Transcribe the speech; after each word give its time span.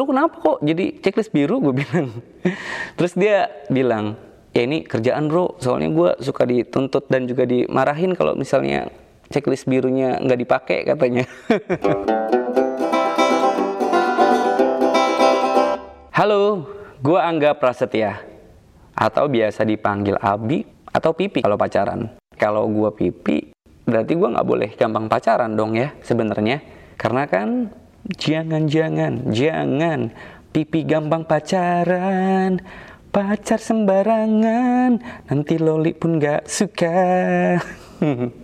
lu 0.00 0.08
kenapa 0.08 0.40
kok 0.40 0.64
jadi 0.64 0.96
checklist 1.04 1.28
biru? 1.28 1.60
Gue 1.60 1.84
bilang. 1.84 2.08
Terus 2.96 3.12
dia 3.20 3.52
bilang 3.68 4.16
ya 4.56 4.64
ini 4.64 4.80
kerjaan 4.80 5.28
bro. 5.28 5.60
Soalnya 5.60 5.92
gue 5.92 6.16
suka 6.24 6.48
dituntut 6.48 7.04
dan 7.12 7.28
juga 7.28 7.44
dimarahin 7.44 8.16
kalau 8.16 8.32
misalnya 8.32 8.88
checklist 9.28 9.68
birunya 9.68 10.16
nggak 10.16 10.40
dipakai 10.40 10.88
katanya. 10.88 11.28
Halo 16.16 16.64
gue 17.04 17.20
Angga 17.20 17.52
Prasetya. 17.60 18.24
Atau 18.96 19.28
biasa 19.28 19.68
dipanggil 19.68 20.16
Abi 20.16 20.64
atau 20.96 21.12
Pipi 21.12 21.44
kalau 21.44 21.60
pacaran. 21.60 22.08
Kalau 22.40 22.64
gue 22.72 22.88
Pipi 22.96 23.52
berarti 23.84 24.16
gue 24.16 24.28
nggak 24.32 24.48
boleh 24.48 24.72
gampang 24.80 25.12
pacaran 25.12 25.52
dong 25.52 25.76
ya 25.76 25.92
sebenarnya. 26.00 26.64
Karena 26.96 27.28
kan 27.28 27.68
jangan-jangan 28.16 29.30
jangan. 29.30 30.10
Pipi 30.50 30.82
gampang 30.82 31.22
pacaran 31.22 32.58
pacar 33.10 33.58
sembarangan. 33.58 35.02
Nanti 35.26 35.58
loli 35.58 35.92
pun 35.92 36.16
gak 36.18 36.46
suka. 36.46 36.98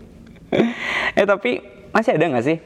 Eh 1.16 1.27
tapi 1.27 1.58
masih 1.91 2.14
ada 2.14 2.30
nggak 2.30 2.46
sih 2.46 2.58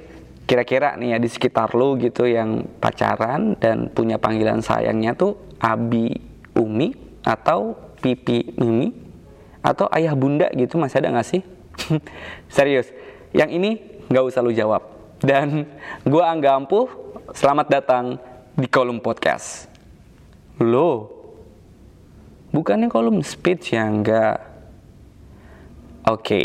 kira-kira 0.45 1.01
nih 1.01 1.17
ya 1.17 1.19
di 1.23 1.33
sekitar 1.33 1.73
lo 1.73 1.97
gitu 1.97 2.29
yang 2.29 2.69
pacaran 2.77 3.57
dan 3.57 3.89
punya 3.89 4.21
panggilan 4.21 4.61
sayangnya 4.61 5.17
tuh 5.17 5.39
Abi 5.57 6.13
Umi 6.61 6.93
atau 7.25 7.73
Pipi 8.05 8.53
Mimi? 8.61 8.93
Atau 9.65 9.89
ayah 9.97 10.13
bunda 10.13 10.53
gitu 10.53 10.77
masih 10.77 11.01
ada 11.01 11.09
nggak 11.17 11.29
sih? 11.29 11.41
Serius 12.55 12.93
yang 13.33 13.49
ini 13.49 13.81
nggak 14.13 14.25
usah 14.29 14.45
lu 14.45 14.53
jawab 14.53 15.00
dan 15.21 15.69
gue 16.05 16.25
Angga 16.25 16.57
Ampuh 16.57 16.89
selamat 17.37 17.67
datang 17.69 18.05
di 18.57 18.67
kolom 18.67 19.05
podcast. 19.05 19.69
Lo 20.61 21.21
bukannya 22.51 22.89
kolom 22.89 23.21
speech 23.21 23.79
ya 23.79 23.87
enggak 23.87 24.43
oke 26.03 26.43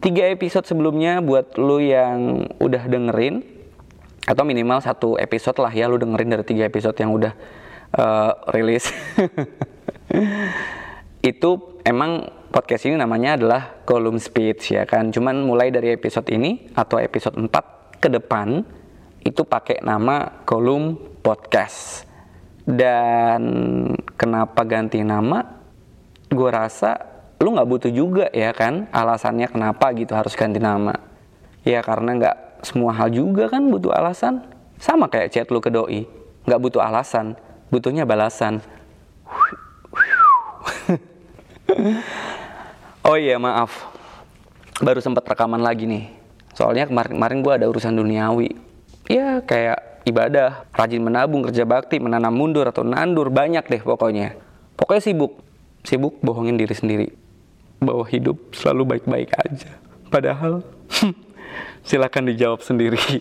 tiga 0.00 0.32
episode 0.32 0.64
sebelumnya 0.64 1.20
buat 1.20 1.60
lo 1.60 1.76
yang 1.76 2.48
udah 2.56 2.88
dengerin 2.88 3.44
atau 4.24 4.48
minimal 4.48 4.80
satu 4.80 5.20
episode 5.20 5.60
lah 5.60 5.70
ya 5.70 5.90
lo 5.90 6.00
dengerin 6.00 6.32
dari 6.32 6.44
tiga 6.46 6.64
episode 6.66 6.96
yang 6.98 7.14
udah 7.14 7.34
uh, 7.94 8.30
rilis. 8.54 8.90
Itu 11.30 11.82
emang 11.82 12.30
podcast 12.54 12.86
ini 12.86 12.98
namanya 12.98 13.34
adalah 13.34 13.82
kolom 13.82 14.18
speech 14.18 14.78
ya 14.78 14.86
kan? 14.86 15.10
Cuman 15.10 15.42
mulai 15.42 15.74
dari 15.74 15.94
episode 15.94 16.26
ini 16.30 16.70
atau 16.74 17.02
episode 17.02 17.34
4 17.38 17.75
ke 17.98 18.08
depan 18.12 18.62
itu 19.26 19.42
pakai 19.42 19.82
nama 19.82 20.42
kolom 20.46 20.94
podcast. 21.20 22.06
Dan 22.66 23.42
kenapa 24.18 24.66
ganti 24.66 25.02
nama? 25.02 25.42
Gue 26.30 26.50
rasa 26.50 26.98
lu 27.38 27.52
nggak 27.54 27.68
butuh 27.68 27.92
juga 27.92 28.26
ya 28.32 28.50
kan 28.56 28.90
alasannya 28.90 29.46
kenapa 29.46 29.94
gitu 29.94 30.14
harus 30.14 30.34
ganti 30.34 30.58
nama. 30.58 30.94
Ya 31.66 31.82
karena 31.82 32.14
nggak 32.18 32.36
semua 32.66 32.94
hal 32.94 33.10
juga 33.10 33.50
kan 33.50 33.66
butuh 33.66 33.94
alasan. 33.94 34.42
Sama 34.78 35.06
kayak 35.06 35.30
chat 35.30 35.46
lu 35.50 35.62
ke 35.62 35.70
doi. 35.70 36.06
Nggak 36.46 36.60
butuh 36.62 36.82
alasan 36.82 37.38
butuhnya 37.70 38.06
balasan. 38.06 38.62
Oh 43.06 43.14
iya 43.14 43.38
maaf. 43.38 43.70
Baru 44.82 44.98
sempat 44.98 45.22
rekaman 45.22 45.62
lagi 45.62 45.86
nih 45.86 46.25
soalnya 46.56 46.88
kemarin-kemarin 46.88 47.44
gue 47.44 47.52
ada 47.52 47.66
urusan 47.68 47.92
duniawi 47.92 48.56
ya 49.06 49.44
kayak 49.44 49.96
ibadah, 50.06 50.70
rajin 50.70 51.02
menabung, 51.02 51.42
kerja 51.42 51.66
bakti, 51.66 51.98
menanam 51.98 52.30
mundur 52.30 52.70
atau 52.70 52.86
nandur, 52.86 53.28
banyak 53.28 53.66
deh 53.66 53.82
pokoknya. 53.82 54.38
Pokoknya 54.78 55.02
sibuk, 55.02 55.42
sibuk 55.82 56.22
bohongin 56.22 56.54
diri 56.54 56.72
sendiri. 56.72 57.08
Bahwa 57.82 58.06
hidup 58.06 58.54
selalu 58.54 58.96
baik-baik 58.96 59.34
aja. 59.34 59.70
Padahal, 60.08 60.62
silakan 61.88 62.30
dijawab 62.30 62.62
sendiri. 62.62 63.02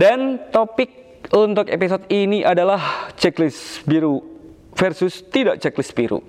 Dan 0.00 0.40
topik 0.50 1.30
untuk 1.30 1.68
episode 1.70 2.08
ini 2.10 2.42
adalah 2.42 3.12
checklist 3.14 3.84
biru 3.86 4.24
versus 4.74 5.22
tidak 5.30 5.60
checklist 5.62 5.94
biru. 5.94 6.24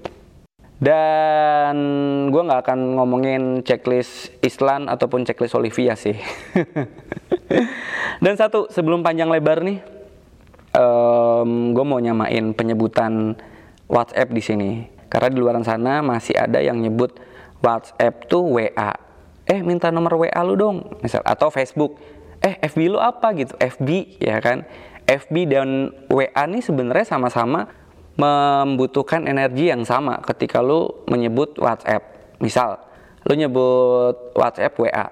Dan 0.75 1.75
gue 2.36 2.41
nggak 2.44 2.62
akan 2.68 3.00
ngomongin 3.00 3.63
checklist 3.63 4.36
Islam 4.44 4.91
ataupun 4.91 5.24
checklist 5.24 5.56
Olivia 5.56 5.96
sih. 5.96 6.19
Dan 8.24 8.36
satu 8.36 8.68
sebelum 8.68 9.00
panjang 9.00 9.31
lebar 9.31 9.64
nih, 9.64 9.80
um, 10.75 11.72
gue 11.72 11.85
mau 11.88 12.00
nyamain 12.03 12.52
penyebutan 12.52 13.40
WhatsApp 13.88 14.35
di 14.35 14.44
sini. 14.44 14.72
Karena 15.08 15.31
di 15.31 15.40
luar 15.40 15.56
sana 15.64 16.03
masih 16.03 16.35
ada 16.35 16.59
yang 16.59 16.84
nyebut 16.84 17.16
WhatsApp 17.64 18.28
tuh 18.28 18.44
WA. 18.59 18.91
Eh 19.47 19.64
minta 19.64 19.94
nomor 19.94 20.19
WA 20.19 20.41
lu 20.44 20.59
dong, 20.59 21.00
misal 21.00 21.24
atau 21.24 21.47
Facebook. 21.47 21.96
Eh 22.44 22.59
FB 22.59 22.91
lu 22.91 23.00
apa 23.00 23.31
gitu? 23.31 23.56
FB 23.56 24.19
ya 24.19 24.44
kan? 24.44 24.68
FB 25.08 25.35
dan 25.47 25.94
WA 26.12 26.44
nih 26.50 26.66
sebenarnya 26.66 27.06
sama-sama 27.06 27.69
membutuhkan 28.16 29.28
energi 29.28 29.68
yang 29.68 29.84
sama 29.84 30.24
ketika 30.24 30.64
lu 30.64 31.03
menyebut 31.12 31.59
WhatsApp. 31.59 32.03
Misal, 32.40 32.80
lu 33.28 33.36
nyebut 33.36 34.16
WhatsApp 34.36 34.76
WA. 34.80 35.06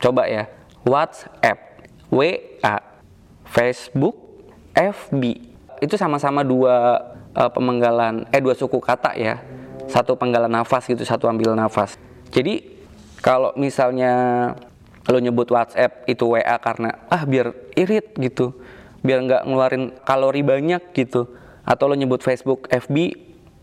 Coba 0.00 0.28
ya, 0.28 0.44
WhatsApp, 0.84 1.58
WA, 2.12 2.76
Facebook, 3.48 4.16
FB. 4.76 5.22
Itu 5.80 5.96
sama-sama 5.96 6.44
dua 6.44 7.00
uh, 7.32 7.50
pemenggalan 7.52 8.28
eh 8.28 8.40
dua 8.44 8.52
suku 8.52 8.76
kata 8.76 9.16
ya. 9.16 9.40
Satu 9.88 10.14
penggalan 10.14 10.52
nafas 10.52 10.84
gitu, 10.84 11.02
satu 11.02 11.26
ambil 11.26 11.56
nafas. 11.56 11.96
Jadi 12.30 12.62
kalau 13.24 13.56
misalnya 13.56 14.12
lu 15.08 15.18
nyebut 15.18 15.48
WhatsApp 15.48 16.04
itu 16.06 16.28
WA 16.28 16.56
karena 16.60 17.00
ah 17.08 17.24
biar 17.24 17.56
irit 17.72 18.12
gitu. 18.20 18.52
Biar 19.00 19.24
nggak 19.24 19.42
ngeluarin 19.48 19.96
kalori 20.04 20.44
banyak 20.44 20.92
gitu 20.92 21.39
atau 21.64 21.90
lo 21.90 21.94
nyebut 21.96 22.20
Facebook 22.24 22.66
FB 22.70 22.96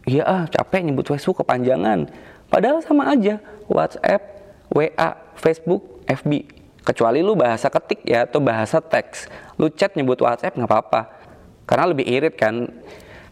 ya 0.08 0.24
ah 0.24 0.44
capek 0.48 0.88
nyebut 0.88 1.08
Facebook 1.08 1.44
kepanjangan. 1.44 2.08
Padahal 2.48 2.80
sama 2.80 3.12
aja 3.12 3.44
WhatsApp 3.68 4.24
WA 4.72 5.10
Facebook 5.36 6.04
FB 6.08 6.48
kecuali 6.88 7.20
lu 7.20 7.36
bahasa 7.36 7.68
ketik 7.68 8.08
ya 8.08 8.24
atau 8.24 8.40
bahasa 8.40 8.80
teks. 8.80 9.28
Lu 9.60 9.68
chat 9.68 9.92
nyebut 10.00 10.24
WhatsApp 10.24 10.56
nggak 10.56 10.72
apa-apa. 10.72 11.02
Karena 11.68 11.92
lebih 11.92 12.08
irit 12.08 12.40
kan. 12.40 12.72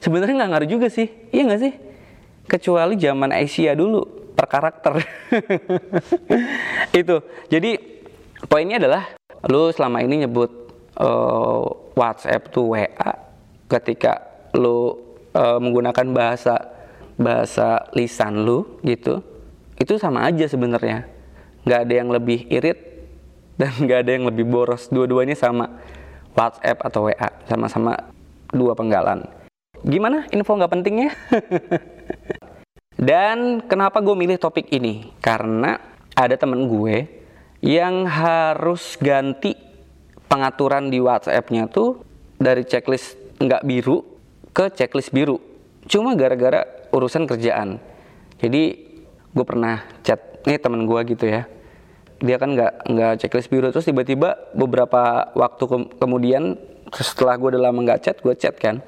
Sebenarnya 0.03 0.43
nggak 0.43 0.51
ngaruh 0.51 0.69
juga 0.69 0.87
sih. 0.91 1.07
Iya 1.31 1.47
nggak 1.47 1.61
sih? 1.63 1.73
Kecuali 2.45 2.99
zaman 2.99 3.31
Asia 3.31 3.71
dulu 3.71 4.03
per 4.35 4.51
karakter. 4.51 4.99
Itu. 6.99 7.23
Jadi 7.47 7.79
poinnya 8.51 8.83
adalah 8.83 9.15
lu 9.47 9.71
selama 9.71 10.03
ini 10.03 10.27
nyebut 10.27 10.51
uh, 10.99 11.63
WhatsApp 11.95 12.51
tuh 12.51 12.75
WA 12.75 13.11
ketika 13.71 14.34
lu 14.55 14.95
uh, 15.35 15.59
menggunakan 15.59 16.07
bahasa 16.15 16.55
bahasa 17.15 17.87
lisan 17.95 18.43
lu 18.43 18.79
gitu 18.83 19.23
itu 19.75 19.99
sama 19.99 20.23
aja 20.23 20.47
sebenarnya. 20.47 21.07
Nggak 21.67 21.79
ada 21.87 21.93
yang 21.93 22.09
lebih 22.11 22.47
irit 22.47 22.79
dan 23.59 23.71
nggak 23.83 23.99
ada 24.07 24.11
yang 24.15 24.25
lebih 24.31 24.47
boros. 24.47 24.87
Dua-duanya 24.87 25.35
sama. 25.35 25.67
WhatsApp 26.35 26.83
atau 26.83 27.07
WA 27.07 27.31
sama-sama 27.47 27.95
dua 28.51 28.75
penggalan. 28.75 29.23
Gimana? 29.87 30.27
Info 30.35 30.51
nggak 30.51 30.67
pentingnya? 30.67 31.15
Dan 32.99 33.63
kenapa 33.63 34.03
gue 34.03 34.11
milih 34.11 34.35
topik 34.35 34.67
ini? 34.71 35.15
Karena 35.23 35.79
ada 36.11 36.35
temen 36.35 36.67
gue 36.67 37.07
yang 37.63 38.03
harus 38.03 38.99
ganti 38.99 39.55
pengaturan 40.27 40.91
di 40.91 40.99
WhatsApp-nya 40.99 41.71
tuh 41.71 42.03
dari 42.35 42.67
checklist 42.67 43.15
nggak 43.39 43.63
biru 43.63 44.14
ke 44.55 44.71
checklist 44.71 45.11
biru. 45.11 45.43
Cuma 45.91 46.15
gara-gara 46.15 46.63
urusan 46.95 47.27
kerjaan. 47.27 47.83
Jadi 48.39 48.63
gue 49.35 49.45
pernah 49.45 49.83
chat 50.07 50.47
nih 50.47 50.55
temen 50.55 50.87
gue 50.87 50.99
gitu 51.11 51.27
ya. 51.27 51.43
Dia 52.23 52.39
kan 52.39 52.55
nggak 52.55 52.87
nggak 52.87 53.11
checklist 53.19 53.51
biru. 53.51 53.75
Terus 53.75 53.91
tiba-tiba 53.91 54.39
beberapa 54.55 55.35
waktu 55.35 55.63
ke 55.67 55.77
kemudian 55.99 56.55
setelah 56.95 57.35
gue 57.35 57.59
udah 57.59 57.69
lama 57.69 57.83
nggak 57.83 57.99
chat 57.99 58.17
gue 58.23 58.33
chat 58.39 58.55
kan. 58.55 58.79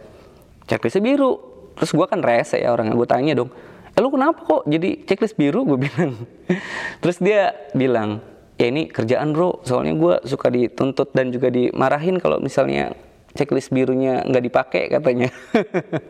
Checklist 0.71 1.03
biru. 1.03 1.35
Terus 1.75 1.91
gue 1.91 2.05
kan 2.07 2.23
rese 2.23 2.63
ya 2.63 2.71
orangnya. 2.71 2.95
Gue 2.95 3.05
tanya 3.05 3.35
dong 3.35 3.51
eh 3.97 4.01
lu 4.05 4.13
kenapa 4.13 4.37
kok 4.45 4.61
jadi 4.69 5.09
checklist 5.09 5.33
biru? 5.41 5.65
Gue 5.65 5.89
bilang. 5.89 6.13
Terus 7.01 7.17
dia 7.17 7.57
bilang 7.73 8.21
ya 8.61 8.69
ini 8.69 8.85
kerjaan 8.85 9.33
bro. 9.33 9.65
Soalnya 9.65 9.97
gue 9.97 10.13
suka 10.29 10.53
dituntut 10.53 11.17
dan 11.17 11.33
juga 11.33 11.49
dimarahin 11.49 12.21
kalau 12.21 12.37
misalnya 12.37 12.93
checklist 13.37 13.69
birunya 13.69 14.25
nggak 14.25 14.43
dipakai 14.49 14.83
katanya 14.89 15.29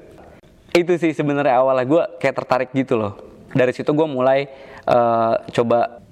itu 0.79 0.93
sih 0.95 1.11
sebenarnya 1.11 1.59
awalnya 1.59 1.85
gue 1.85 2.03
kayak 2.23 2.35
tertarik 2.39 2.69
gitu 2.71 2.95
loh 2.95 3.13
dari 3.51 3.75
situ 3.75 3.91
gue 3.91 4.07
mulai 4.07 4.47
uh, 4.87 5.35
coba 5.51 6.07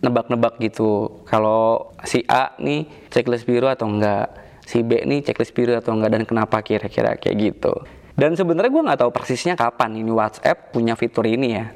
nebak-nebak 0.00 0.56
gitu 0.64 1.22
kalau 1.28 1.92
si 2.08 2.24
A 2.24 2.56
nih 2.56 2.88
checklist 3.12 3.44
biru 3.44 3.68
atau 3.68 3.86
enggak 3.86 4.32
si 4.64 4.80
B 4.86 5.04
nih 5.04 5.20
checklist 5.26 5.52
biru 5.52 5.76
atau 5.76 5.92
enggak 5.92 6.14
dan 6.14 6.22
kenapa 6.24 6.62
kira-kira 6.64 7.18
kayak 7.18 7.36
gitu. 7.36 7.74
Dan 8.16 8.36
sebenarnya 8.36 8.70
gue 8.70 8.82
nggak 8.86 9.00
tahu 9.02 9.10
persisnya 9.10 9.56
kapan 9.56 9.98
ini 9.98 10.12
WhatsApp 10.12 10.70
punya 10.70 10.94
fitur 10.94 11.26
ini 11.26 11.48
ya. 11.56 11.66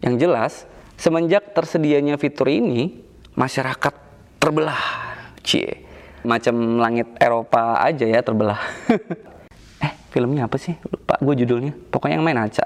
Yang 0.00 0.14
jelas 0.24 0.52
semenjak 0.96 1.52
tersedianya 1.52 2.16
fitur 2.16 2.48
ini 2.48 3.04
masyarakat 3.36 3.94
terbelah, 4.40 4.82
cie. 5.44 5.89
Macam 6.26 6.78
langit 6.80 7.08
Eropa 7.16 7.80
aja 7.80 8.04
ya 8.04 8.20
terbelah. 8.20 8.60
eh 9.86 9.92
filmnya 10.12 10.46
apa 10.46 10.56
sih? 10.60 10.76
Lupa 10.84 11.16
gue 11.20 11.34
judulnya. 11.44 11.72
Pokoknya 11.88 12.20
yang 12.20 12.26
main 12.26 12.40
Aca. 12.40 12.64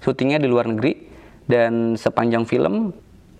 Syutingnya 0.00 0.40
di 0.40 0.48
luar 0.48 0.68
negeri 0.68 1.08
dan 1.44 1.96
sepanjang 1.96 2.48
film 2.48 2.92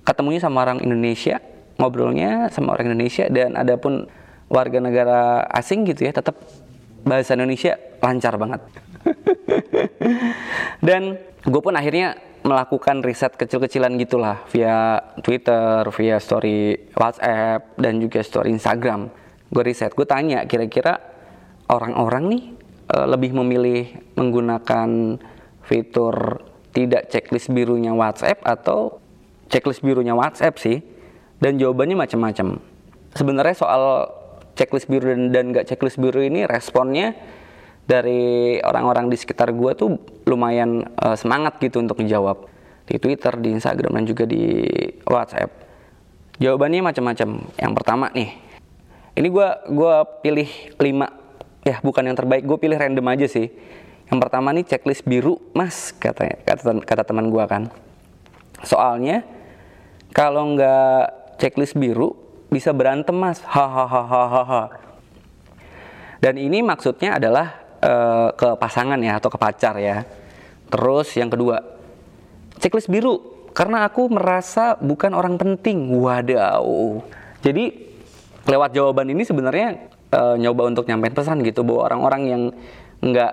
ketemunya 0.05 0.41
sama 0.41 0.63
orang 0.63 0.85
Indonesia, 0.85 1.41
ngobrolnya 1.81 2.53
sama 2.53 2.77
orang 2.77 2.93
Indonesia 2.93 3.27
dan 3.33 3.57
ada 3.57 3.81
pun 3.81 4.07
warga 4.53 4.79
negara 4.79 5.49
asing 5.49 5.89
gitu 5.89 6.05
ya 6.05 6.13
tetap 6.13 6.37
bahasa 7.03 7.33
Indonesia 7.35 7.81
lancar 8.05 8.37
banget. 8.37 8.61
dan 10.87 11.17
gue 11.45 11.61
pun 11.61 11.77
akhirnya 11.77 12.17
melakukan 12.45 13.01
riset 13.01 13.33
kecil-kecilan 13.41 13.97
gitulah 13.97 14.45
via 14.53 15.01
Twitter, 15.25 15.81
via 15.97 16.21
story 16.21 16.77
WhatsApp 16.93 17.73
dan 17.81 18.01
juga 18.01 18.21
story 18.21 18.53
Instagram. 18.53 19.24
Gue 19.55 19.63
riset, 19.63 19.95
gue 19.95 20.03
tanya 20.03 20.43
kira-kira 20.51 20.99
orang-orang 21.71 22.25
nih 22.27 22.43
uh, 22.91 23.07
lebih 23.07 23.31
memilih 23.39 23.95
menggunakan 24.19 25.23
fitur 25.63 26.43
tidak 26.75 27.07
checklist 27.07 27.55
birunya 27.55 27.95
WhatsApp 27.95 28.43
atau 28.43 28.99
checklist 29.47 29.87
birunya 29.87 30.19
WhatsApp 30.19 30.59
sih. 30.59 30.83
Dan 31.39 31.61
jawabannya 31.61 31.95
macam-macam. 31.95 32.59
Sebenarnya 33.15 33.55
soal 33.55 34.11
checklist 34.59 34.91
biru 34.91 35.13
dan, 35.13 35.31
dan 35.31 35.45
gak 35.55 35.71
checklist 35.71 36.01
biru 36.03 36.23
ini 36.23 36.47
responnya 36.47 37.15
dari 37.85 38.57
orang-orang 38.65 39.13
di 39.13 39.17
sekitar 39.19 39.53
gue 39.53 39.71
tuh 39.77 40.01
lumayan 40.25 40.83
uh, 40.99 41.15
semangat 41.15 41.61
gitu 41.61 41.85
untuk 41.85 42.01
menjawab 42.01 42.49
di 42.89 42.97
Twitter, 42.97 43.35
di 43.39 43.53
Instagram 43.55 43.93
dan 44.01 44.05
juga 44.09 44.25
di 44.25 44.65
WhatsApp. 45.05 45.53
Jawabannya 46.41 46.81
macam-macam. 46.81 47.29
Yang 47.61 47.73
pertama 47.77 48.07
nih, 48.11 48.31
ini 49.15 49.29
gue 49.31 49.49
gua 49.71 50.03
pilih 50.23 50.51
5 50.79 51.25
ya 51.65 51.81
bukan 51.81 52.05
yang 52.05 52.17
terbaik, 52.19 52.45
gue 52.45 52.59
pilih 52.61 52.77
random 52.77 53.07
aja 53.09 53.27
sih. 53.27 53.49
Yang 54.11 54.19
pertama 54.21 54.53
nih 54.53 54.69
checklist 54.69 55.09
biru, 55.09 55.41
mas 55.57 55.97
katanya 55.97 56.37
kata 56.45 56.77
kata 56.85 57.03
teman 57.09 57.33
gue 57.33 57.45
kan. 57.49 57.73
Soalnya 58.61 59.25
kalau 60.13 60.55
nggak 60.55 61.39
checklist 61.41 61.75
biru 61.75 62.13
bisa 62.53 62.71
berantem 62.77 63.17
mas, 63.17 63.41
hahaha. 63.43 64.71
Dan 66.21 66.37
ini 66.37 66.61
maksudnya 66.61 67.17
adalah 67.17 67.65
uh, 67.81 68.29
ke 68.37 68.49
pasangan 68.61 69.01
ya 69.01 69.17
atau 69.17 69.33
ke 69.33 69.39
pacar 69.41 69.81
ya. 69.81 70.05
Terus 70.69 71.09
yang 71.17 71.33
kedua, 71.33 71.65
checklist 72.61 72.93
biru 72.93 73.49
karena 73.57 73.89
aku 73.89 74.13
merasa 74.13 74.77
bukan 74.77 75.17
orang 75.17 75.41
penting. 75.41 75.97
Wadaw. 75.97 77.01
Jadi 77.41 77.84
lewat 78.45 78.77
jawaban 78.77 79.09
ini 79.09 79.25
sebenarnya 79.25 79.89
uh, 80.13 80.37
nyoba 80.37 80.69
untuk 80.69 80.85
nyampein 80.89 81.17
pesan 81.17 81.41
gitu 81.43 81.65
bahwa 81.65 81.93
orang-orang 81.93 82.23
yang 82.29 82.43
nggak 83.01 83.33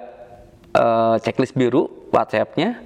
uh, 0.75 1.15
checklist 1.19 1.55
biru 1.55 1.87
WhatsAppnya 2.11 2.79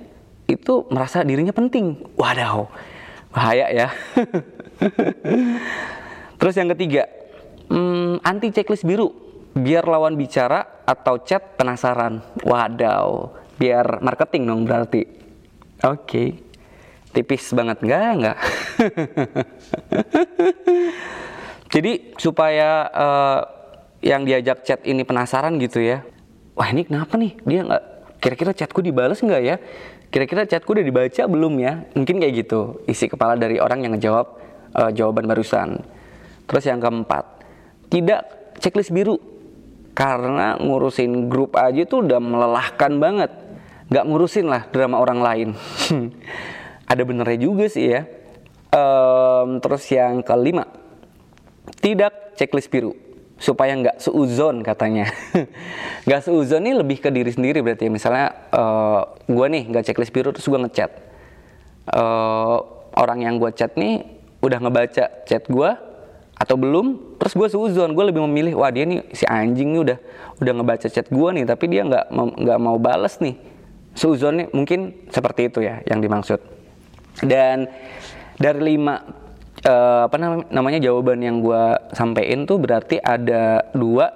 itu 0.46 0.86
merasa 0.94 1.26
dirinya 1.26 1.54
penting. 1.54 2.06
Wadaw, 2.18 2.70
bahaya 3.34 3.66
ya. 3.74 3.88
Terus 6.40 6.56
yang 6.58 6.70
ketiga, 6.78 7.10
hmm, 7.70 8.22
anti 8.22 8.54
checklist 8.54 8.86
biru 8.86 9.10
biar 9.56 9.88
lawan 9.88 10.14
bicara 10.14 10.86
atau 10.86 11.18
chat 11.26 11.58
penasaran. 11.58 12.22
Wadaw, 12.46 13.34
biar 13.58 14.06
marketing 14.06 14.46
dong 14.46 14.62
berarti. 14.70 15.02
Oke. 15.86 16.06
Okay. 16.06 16.30
Tipis 17.16 17.56
banget 17.56 17.80
enggak 17.80 18.12
enggak. 18.12 18.38
Jadi 21.76 22.16
supaya 22.16 22.88
uh, 22.88 23.40
yang 24.00 24.24
diajak 24.24 24.64
chat 24.64 24.80
ini 24.88 25.04
penasaran 25.04 25.60
gitu 25.60 25.84
ya. 25.84 26.08
Wah, 26.56 26.72
ini 26.72 26.88
kenapa 26.88 27.20
nih? 27.20 27.36
Dia 27.44 27.68
nggak 27.68 27.84
kira-kira 28.24 28.52
chatku 28.56 28.80
dibales 28.80 29.20
nggak 29.20 29.42
ya? 29.44 29.60
Kira-kira 30.08 30.48
chatku 30.48 30.72
udah 30.72 30.86
dibaca 30.88 31.24
belum 31.28 31.60
ya? 31.60 31.84
Mungkin 32.00 32.24
kayak 32.24 32.48
gitu 32.48 32.80
isi 32.88 33.12
kepala 33.12 33.36
dari 33.36 33.60
orang 33.60 33.84
yang 33.84 34.00
ngejawab 34.00 34.28
uh, 34.72 34.92
jawaban 34.96 35.28
barusan. 35.28 35.84
Terus 36.48 36.64
yang 36.64 36.80
keempat, 36.80 37.44
tidak 37.92 38.24
checklist 38.64 38.96
biru 38.96 39.20
karena 39.96 40.60
ngurusin 40.60 41.28
grup 41.32 41.56
aja 41.60 41.84
tuh 41.88 42.04
udah 42.04 42.20
melelahkan 42.20 43.00
banget 43.00 43.32
nggak 43.88 44.06
ngurusin 44.06 44.52
lah 44.52 44.68
drama 44.68 45.00
orang 45.00 45.20
lain 45.24 45.50
ada 46.92 47.02
benernya 47.08 47.40
juga 47.40 47.72
sih 47.72 47.96
ya 47.96 48.04
um, 48.76 49.64
terus 49.64 49.88
yang 49.88 50.20
kelima 50.20 50.68
tidak 51.86 52.34
checklist 52.34 52.74
biru. 52.74 52.98
Supaya 53.38 53.78
nggak 53.78 54.02
seuzon 54.02 54.66
katanya. 54.66 55.06
Nggak 56.08 56.22
seuzon 56.24 56.64
nih 56.64 56.74
lebih 56.80 57.04
ke 57.04 57.12
diri 57.12 57.28
sendiri 57.30 57.60
berarti. 57.60 57.86
Ya 57.86 57.92
misalnya 57.92 58.28
uh, 58.56 59.04
eh, 59.04 59.04
gue 59.28 59.46
nih 59.52 59.64
nggak 59.70 59.84
checklist 59.92 60.16
biru 60.16 60.32
terus 60.32 60.48
gue 60.48 60.56
ngechat. 60.56 60.92
Uh, 61.92 62.64
orang 62.96 63.28
yang 63.28 63.36
gue 63.36 63.52
chat 63.52 63.76
nih 63.76 64.08
udah 64.40 64.58
ngebaca 64.64 65.06
chat 65.28 65.44
gue 65.46 65.70
atau 66.36 66.56
belum 66.56 67.18
terus 67.20 67.34
gue 67.36 67.48
suzon 67.52 67.92
gue 67.92 68.06
lebih 68.08 68.24
memilih 68.28 68.60
wah 68.60 68.72
dia 68.72 68.84
nih 68.84 69.04
si 69.16 69.24
anjing 69.28 69.72
nih 69.72 69.82
udah 69.82 69.98
udah 70.40 70.54
ngebaca 70.56 70.88
chat 70.88 71.08
gue 71.08 71.30
nih 71.36 71.44
tapi 71.48 71.66
dia 71.68 71.84
nggak 71.84 72.06
nggak 72.16 72.60
mau 72.64 72.80
bales 72.80 73.20
nih. 73.20 73.36
Suzon 74.00 74.34
nih 74.40 74.48
mungkin 74.56 75.12
seperti 75.12 75.52
itu 75.52 75.60
ya 75.60 75.84
yang 75.92 76.00
dimaksud. 76.00 76.40
Dan 77.20 77.68
dari 78.40 78.76
lima 78.76 79.25
uh, 79.66 80.08
apa 80.08 80.16
namanya, 80.22 80.46
namanya 80.54 80.80
jawaban 80.80 81.20
yang 81.20 81.42
gue 81.42 81.64
sampein 81.92 82.46
tuh 82.46 82.62
berarti 82.62 83.02
ada 83.02 83.66
dua 83.74 84.14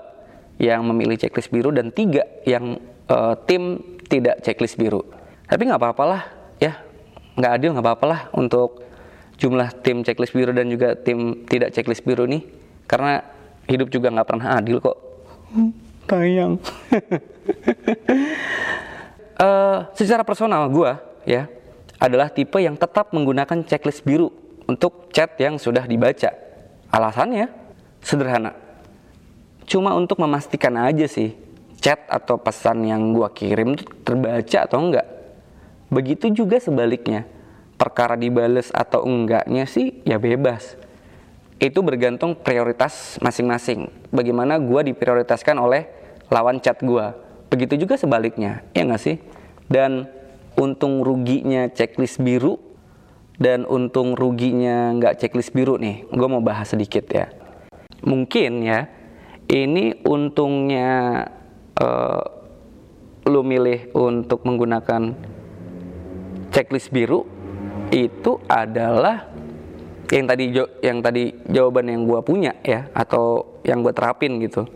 yang 0.62 0.86
memilih 0.86 1.18
checklist 1.18 1.50
biru 1.50 1.74
dan 1.74 1.90
tiga 1.90 2.24
yang 2.46 2.78
uh, 3.10 3.34
tim 3.50 3.82
tidak 4.08 4.46
checklist 4.46 4.78
biru. 4.78 5.02
Tapi 5.50 5.66
nggak 5.66 5.82
apa-apalah 5.82 6.22
ya. 6.62 6.78
Nggak 7.40 7.52
adil 7.56 7.70
nggak 7.74 7.86
apa-apalah 7.86 8.22
untuk 8.36 8.84
jumlah 9.40 9.72
tim 9.82 10.04
checklist 10.04 10.36
biru 10.36 10.52
dan 10.52 10.68
juga 10.68 11.00
tim 11.00 11.48
tidak 11.48 11.72
checklist 11.74 12.04
biru 12.04 12.28
nih. 12.28 12.44
Karena 12.86 13.24
hidup 13.70 13.88
juga 13.90 14.12
nggak 14.12 14.28
pernah 14.28 14.60
adil 14.60 14.78
kok. 14.84 14.98
Tayang. 16.10 16.58
Uh, 19.40 19.88
secara 19.96 20.28
personal 20.28 20.68
gue 20.68 20.92
ya 21.24 21.48
adalah 21.96 22.28
tipe 22.28 22.60
yang 22.60 22.76
tetap 22.76 23.16
menggunakan 23.16 23.64
checklist 23.64 24.04
biru 24.04 24.49
untuk 24.70 25.10
chat 25.10 25.34
yang 25.42 25.58
sudah 25.58 25.90
dibaca 25.90 26.30
alasannya 26.94 27.50
sederhana 28.06 28.54
cuma 29.66 29.98
untuk 29.98 30.22
memastikan 30.22 30.78
aja 30.78 31.10
sih 31.10 31.34
chat 31.82 32.06
atau 32.06 32.38
pesan 32.38 32.86
yang 32.86 33.18
gue 33.18 33.26
kirim 33.34 33.74
itu 33.74 33.90
terbaca 34.06 34.60
atau 34.70 34.78
enggak 34.78 35.08
begitu 35.90 36.30
juga 36.30 36.62
sebaliknya 36.62 37.26
perkara 37.80 38.20
dibales 38.20 38.68
atau 38.76 39.08
enggaknya 39.08 39.64
sih 39.64 40.04
ya 40.04 40.20
bebas. 40.20 40.76
Itu 41.64 41.80
bergantung 41.80 42.36
prioritas 42.36 43.16
masing-masing. 43.24 43.88
Bagaimana 44.12 44.60
gue 44.60 44.92
diprioritaskan 44.92 45.56
oleh 45.56 45.88
lawan 46.28 46.60
chat 46.60 46.84
gue. 46.84 47.06
Begitu 47.48 47.88
juga 47.88 47.96
sebaliknya, 47.96 48.68
ya 48.76 48.84
nggak 48.84 49.02
sih? 49.02 49.18
Dan 49.72 50.06
untung 50.60 51.02
ruginya 51.02 51.72
checklist 51.72 52.20
biru 52.20 52.60
dan 53.40 53.64
untung 53.64 54.20
ruginya 54.20 54.92
nggak 55.00 55.24
checklist 55.24 55.56
biru 55.56 55.80
nih, 55.80 56.04
gue 56.12 56.28
mau 56.28 56.44
bahas 56.44 56.76
sedikit 56.76 57.08
ya. 57.08 57.32
Mungkin 58.04 58.68
ya, 58.68 58.92
ini 59.48 59.96
untungnya 60.04 61.24
uh, 61.80 62.24
lu 63.26 63.42
milih 63.42 63.96
untuk 63.96 64.44
menggunakan 64.44 65.16
checklist 66.52 66.92
biru 66.92 67.24
itu 67.90 68.38
adalah 68.52 69.32
yang 70.10 70.26
tadi 70.26 70.46
yang 70.84 71.00
tadi 71.00 71.24
jawaban 71.48 71.88
yang 71.88 72.04
gue 72.04 72.20
punya 72.26 72.54
ya 72.66 72.92
atau 72.92 73.58
yang 73.64 73.80
gue 73.80 73.94
terapin 73.96 74.42
gitu. 74.44 74.68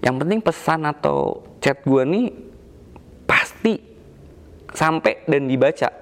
Yang 0.00 0.14
penting 0.24 0.40
pesan 0.40 0.88
atau 0.88 1.44
chat 1.60 1.84
gue 1.84 2.02
nih 2.08 2.32
pasti 3.28 3.76
sampai 4.72 5.26
dan 5.28 5.44
dibaca. 5.44 5.92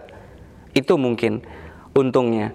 Itu 0.77 0.95
mungkin 1.01 1.43
untungnya. 1.99 2.55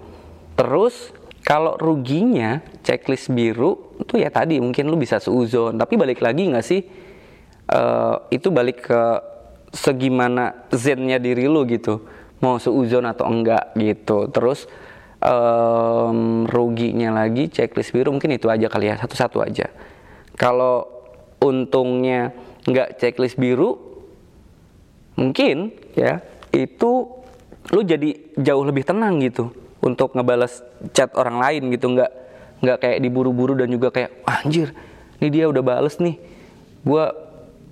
Terus 0.56 1.12
kalau 1.44 1.76
ruginya 1.76 2.64
checklist 2.82 3.28
biru 3.30 4.00
itu 4.00 4.16
ya 4.16 4.32
tadi 4.32 4.64
mungkin 4.64 4.88
lu 4.88 4.96
bisa 4.96 5.20
seuzon. 5.20 5.76
Tapi 5.76 5.94
balik 6.00 6.24
lagi 6.24 6.48
nggak 6.48 6.66
sih? 6.66 6.82
Uh, 7.64 8.20
itu 8.32 8.52
balik 8.52 8.88
ke 8.88 9.04
segimana 9.74 10.68
zennya 10.72 11.20
diri 11.20 11.48
lu 11.52 11.68
gitu. 11.68 12.04
Mau 12.40 12.60
seuzon 12.60 13.08
atau 13.08 13.28
enggak 13.28 13.76
gitu. 13.76 14.32
Terus 14.32 14.68
um, 15.24 16.44
ruginya 16.48 17.24
lagi 17.24 17.48
checklist 17.48 17.96
biru 17.96 18.12
mungkin 18.12 18.36
itu 18.36 18.48
aja 18.52 18.68
kali 18.68 18.92
ya 18.92 18.96
satu-satu 19.00 19.40
aja. 19.44 19.68
Kalau 20.36 20.88
untungnya 21.44 22.32
nggak 22.64 23.00
checklist 23.00 23.36
biru 23.36 23.76
mungkin 25.20 25.76
ya 25.94 26.24
itu 26.56 27.23
lu 27.72 27.86
jadi 27.86 28.20
jauh 28.36 28.64
lebih 28.68 28.84
tenang 28.84 29.24
gitu 29.24 29.54
untuk 29.80 30.18
ngebales 30.18 30.60
chat 30.92 31.14
orang 31.16 31.40
lain 31.40 31.72
gitu. 31.72 31.88
Nggak 31.94 32.12
nggak 32.64 32.78
kayak 32.80 33.00
diburu-buru 33.04 33.60
dan 33.60 33.72
juga 33.72 33.92
kayak 33.92 34.24
anjir 34.24 34.72
ini 35.24 35.28
dia 35.32 35.46
udah 35.48 35.64
bales 35.64 35.96
nih. 36.02 36.20
Gue 36.84 37.04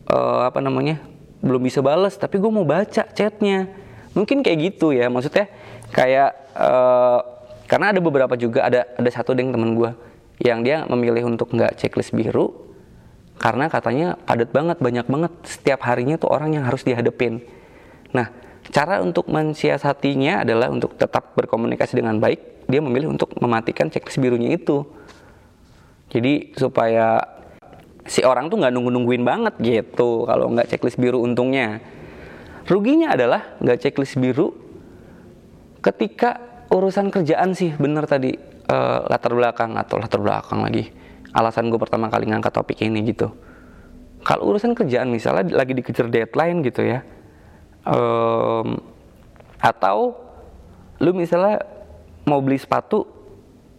uh, 0.07 0.41
apa 0.47 0.63
namanya 0.63 1.03
belum 1.41 1.63
bisa 1.63 1.83
bales 1.83 2.15
tapi 2.15 2.39
gue 2.39 2.51
mau 2.51 2.63
baca 2.63 3.03
chatnya. 3.11 3.67
Mungkin 4.15 4.43
kayak 4.43 4.75
gitu 4.75 4.91
ya 4.91 5.07
maksudnya 5.07 5.47
kayak 5.91 6.31
uh, 6.55 7.19
karena 7.67 7.95
ada 7.95 7.99
beberapa 8.03 8.35
juga 8.35 8.67
ada 8.67 8.83
ada 8.99 9.09
satu 9.11 9.31
deng 9.31 9.55
temen 9.55 9.75
gue 9.75 9.91
yang 10.43 10.59
dia 10.59 10.83
memilih 10.89 11.31
untuk 11.31 11.55
nggak 11.55 11.79
checklist 11.79 12.11
biru 12.11 12.67
karena 13.39 13.71
katanya 13.71 14.19
padat 14.27 14.51
banget 14.51 14.77
banyak 14.83 15.07
banget 15.07 15.31
setiap 15.47 15.81
harinya 15.87 16.19
tuh 16.19 16.29
orang 16.29 16.53
yang 16.53 16.67
harus 16.67 16.83
dihadepin. 16.83 17.41
Nah 18.13 18.29
cara 18.69 19.01
untuk 19.01 19.25
mensiasatinya 19.25 20.45
adalah 20.45 20.69
untuk 20.69 20.93
tetap 20.93 21.33
berkomunikasi 21.33 21.97
dengan 21.97 22.21
baik. 22.21 22.69
Dia 22.69 22.77
memilih 22.77 23.09
untuk 23.09 23.33
mematikan 23.41 23.89
checklist 23.89 24.21
birunya 24.21 24.53
itu. 24.53 24.85
Jadi 26.13 26.53
supaya 26.53 27.17
si 28.05 28.21
orang 28.21 28.51
tuh 28.51 28.61
nggak 28.61 28.73
nunggu-nungguin 28.75 29.23
banget 29.25 29.55
gitu 29.63 30.29
kalau 30.29 30.53
nggak 30.53 30.69
checklist 30.69 31.01
biru 31.01 31.23
untungnya. 31.25 31.81
Ruginya 32.69 33.17
adalah 33.17 33.57
nggak 33.57 33.77
checklist 33.81 34.21
biru 34.21 34.53
ketika 35.81 36.37
urusan 36.69 37.09
kerjaan 37.09 37.57
sih. 37.57 37.73
Bener 37.73 38.05
tadi 38.05 38.37
uh, 38.69 39.09
latar 39.09 39.33
belakang 39.33 39.73
atau 39.75 39.97
latar 39.97 40.21
belakang 40.21 40.61
lagi. 40.61 40.93
Alasan 41.31 41.71
gue 41.71 41.79
pertama 41.79 42.11
kali 42.11 42.27
ngangkat 42.27 42.53
topik 42.53 42.83
ini 42.83 43.07
gitu. 43.07 43.31
Kalau 44.21 44.53
urusan 44.53 44.77
kerjaan 44.77 45.09
misalnya 45.09 45.49
lagi 45.49 45.73
dikejar 45.73 46.05
deadline 46.11 46.61
gitu 46.61 46.85
ya 46.85 47.01
um, 47.85 48.77
atau 49.61 50.17
lu 51.01 51.13
misalnya 51.13 51.65
mau 52.25 52.37
beli 52.41 52.61
sepatu 52.61 53.09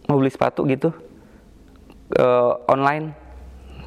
mau 0.07 0.19
beli 0.19 0.31
sepatu 0.31 0.67
gitu 0.67 0.91
uh, 2.19 2.59
online 2.67 3.15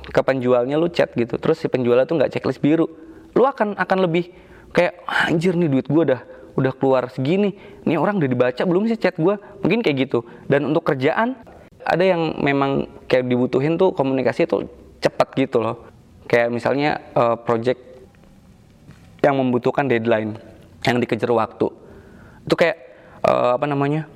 ke 0.07 0.21
penjualnya 0.23 0.79
lu 0.79 0.89
chat 0.89 1.13
gitu 1.19 1.37
terus 1.37 1.59
si 1.59 1.67
penjualnya 1.67 2.07
tuh 2.07 2.17
nggak 2.19 2.31
checklist 2.33 2.63
biru. 2.63 2.87
Lu 3.37 3.45
akan 3.45 3.77
akan 3.77 3.99
lebih 4.07 4.33
kayak 4.73 5.03
anjir 5.07 5.53
nih 5.59 5.69
duit 5.69 5.87
gue 5.91 6.03
udah 6.13 6.21
udah 6.57 6.73
keluar 6.73 7.13
segini 7.13 7.53
nih 7.85 8.01
orang 8.01 8.17
udah 8.17 8.31
dibaca 8.31 8.63
belum 8.65 8.89
sih 8.89 8.97
chat 8.97 9.19
gue 9.19 9.35
mungkin 9.61 9.85
kayak 9.85 10.09
gitu. 10.09 10.25
Dan 10.49 10.73
untuk 10.73 10.89
kerjaan 10.89 11.37
ada 11.85 12.03
yang 12.03 12.39
memang 12.41 12.89
kayak 13.07 13.29
dibutuhin 13.29 13.77
tuh 13.77 13.93
komunikasi 13.93 14.49
tuh 14.49 14.67
cepat 15.03 15.37
gitu 15.37 15.61
loh. 15.61 15.85
Kayak 16.27 16.51
misalnya 16.51 16.99
uh, 17.15 17.39
project 17.39 17.79
yang 19.27 19.35
membutuhkan 19.43 19.91
deadline 19.91 20.39
yang 20.87 21.03
dikejar 21.03 21.31
waktu. 21.35 21.67
Itu 22.47 22.55
kayak 22.55 22.77
uh, 23.27 23.59
apa 23.59 23.67
namanya 23.67 24.07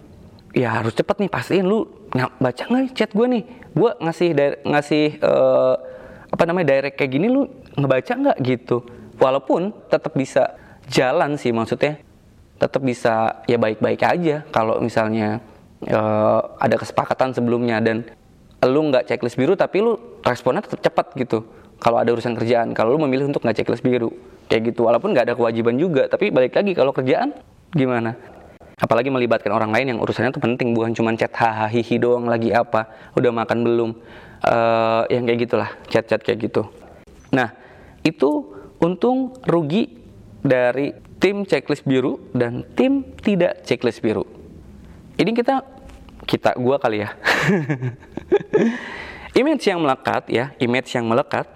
ya 0.55 0.79
harus 0.79 0.95
cepet 0.95 1.27
nih 1.27 1.31
pastiin 1.31 1.67
lu 1.67 1.87
baca 2.15 2.63
nggak 2.63 2.95
chat 2.95 3.11
gue 3.11 3.27
nih? 3.27 3.45
Gue 3.75 3.91
ngasih 3.99 4.29
ngasih 4.63 5.05
uh, 5.23 5.75
apa 6.31 6.43
namanya 6.47 6.79
direct 6.79 6.95
kayak 6.95 7.11
gini 7.11 7.27
lu 7.27 7.51
ngebaca 7.75 8.13
nggak 8.15 8.39
gitu? 8.47 8.87
Walaupun 9.19 9.75
tetap 9.91 10.15
bisa 10.15 10.55
jalan 10.87 11.35
sih 11.35 11.51
maksudnya 11.51 11.99
tetap 12.61 12.85
bisa 12.85 13.41
ya 13.49 13.57
baik-baik 13.57 14.05
aja 14.05 14.45
kalau 14.53 14.79
misalnya 14.85 15.41
uh, 15.89 16.41
ada 16.61 16.77
kesepakatan 16.77 17.33
sebelumnya 17.33 17.81
dan 17.81 18.05
lu 18.61 18.93
nggak 18.93 19.09
checklist 19.09 19.41
biru 19.41 19.57
tapi 19.57 19.81
lu 19.81 19.97
responnya 20.21 20.61
tetap 20.61 20.85
cepat 20.85 21.17
gitu 21.17 21.49
kalau 21.81 21.97
ada 21.97 22.13
urusan 22.13 22.37
kerjaan 22.37 22.77
kalau 22.77 22.95
lu 22.95 23.01
memilih 23.09 23.33
untuk 23.33 23.41
nggak 23.41 23.65
checklist 23.65 23.81
biru 23.81 24.13
kayak 24.53 24.71
gitu. 24.71 24.85
Walaupun 24.85 25.17
nggak 25.17 25.33
ada 25.33 25.35
kewajiban 25.35 25.81
juga 25.81 26.07
tapi 26.07 26.29
balik 26.29 26.55
lagi 26.55 26.77
kalau 26.77 26.93
kerjaan 26.93 27.33
gimana? 27.73 28.15
Apalagi 28.81 29.13
melibatkan 29.13 29.53
orang 29.53 29.73
lain 29.73 29.97
yang 29.97 29.99
urusannya 30.01 30.33
tuh 30.33 30.41
penting 30.41 30.77
bukan 30.77 30.93
cuma 30.93 31.13
chat 31.17 31.33
hahaha 31.33 31.73
hihi 31.73 31.97
doang 31.97 32.29
lagi 32.29 32.53
apa? 32.53 33.13
Udah 33.17 33.33
makan 33.33 33.65
belum? 33.65 33.91
Uh, 34.41 35.05
yang 35.13 35.29
kayak 35.29 35.45
gitulah 35.45 35.69
chat-chat 35.93 36.25
kayak 36.25 36.49
gitu. 36.49 36.65
Nah 37.29 37.53
itu 38.01 38.57
untung 38.81 39.37
rugi 39.45 40.01
dari 40.41 40.97
tim 41.21 41.45
checklist 41.45 41.85
biru 41.85 42.17
dan 42.33 42.65
tim 42.73 43.05
tidak 43.21 43.69
checklist 43.69 44.01
biru. 44.01 44.25
Ini 45.21 45.37
kita 45.37 45.61
kita 46.25 46.57
gua 46.57 46.81
kali 46.81 47.05
ya. 47.05 47.13
Image 49.41 49.63
yang 49.63 49.85
melekat 49.85 50.27
ya 50.27 50.51
image 50.59 50.91
yang 50.91 51.07
melekat 51.07 51.47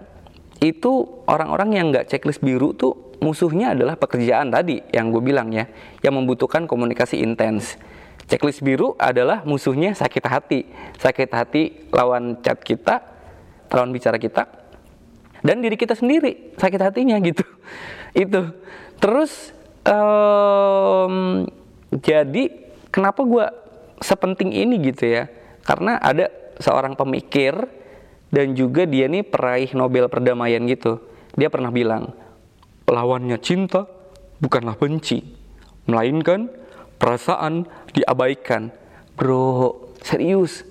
itu 0.62 1.22
orang-orang 1.26 1.70
yang 1.74 1.86
nggak 1.90 2.06
checklist 2.10 2.42
biru 2.44 2.76
tuh 2.76 3.14
musuhnya 3.24 3.72
adalah 3.72 3.96
pekerjaan 3.96 4.52
tadi 4.52 4.84
yang 4.92 5.08
gue 5.08 5.22
bilang 5.24 5.48
ya, 5.50 5.66
yang 6.04 6.14
membutuhkan 6.20 6.68
komunikasi 6.68 7.24
intens. 7.24 7.80
Checklist 8.24 8.64
biru 8.64 8.96
adalah 8.96 9.44
musuhnya 9.44 9.92
sakit 9.92 10.24
hati. 10.24 10.60
Sakit 10.96 11.30
hati 11.32 11.62
lawan 11.92 12.40
chat 12.40 12.60
kita, 12.64 13.04
lawan 13.68 13.92
bicara 13.92 14.16
kita, 14.16 14.48
dan 15.44 15.60
diri 15.60 15.76
kita 15.76 15.92
sendiri 15.92 16.56
sakit 16.56 16.80
hatinya 16.80 17.20
gitu. 17.20 17.44
Itu. 18.24 18.56
Terus 18.96 19.52
um, 19.84 21.44
jadi 21.92 22.72
kenapa 22.88 23.20
gue 23.28 23.46
sepenting 24.00 24.56
ini 24.56 24.80
gitu 24.88 25.04
ya? 25.04 25.28
Karena 25.60 26.00
ada 26.00 26.32
seorang 26.56 26.96
pemikir 26.96 27.52
dan 28.34 28.58
juga 28.58 28.82
dia 28.82 29.06
nih 29.06 29.22
peraih 29.22 29.70
Nobel 29.78 30.10
perdamaian 30.10 30.58
gitu. 30.66 30.98
Dia 31.38 31.46
pernah 31.46 31.70
bilang, 31.70 32.10
lawannya 32.90 33.38
cinta 33.38 33.86
bukanlah 34.42 34.74
benci, 34.74 35.22
melainkan 35.86 36.50
perasaan 36.98 37.70
diabaikan. 37.94 38.74
Bro, 39.14 39.94
serius. 40.02 40.66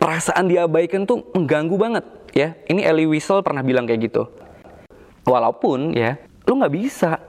Perasaan 0.00 0.48
diabaikan 0.48 1.04
tuh 1.04 1.28
mengganggu 1.36 1.76
banget 1.76 2.04
ya. 2.32 2.56
Ini 2.64 2.88
Ellie 2.88 3.08
Wiesel 3.12 3.44
pernah 3.44 3.60
bilang 3.60 3.84
kayak 3.84 4.00
gitu. 4.08 4.24
Walaupun 5.28 5.92
ya, 5.92 6.16
lu 6.48 6.60
nggak 6.60 6.74
bisa 6.74 7.20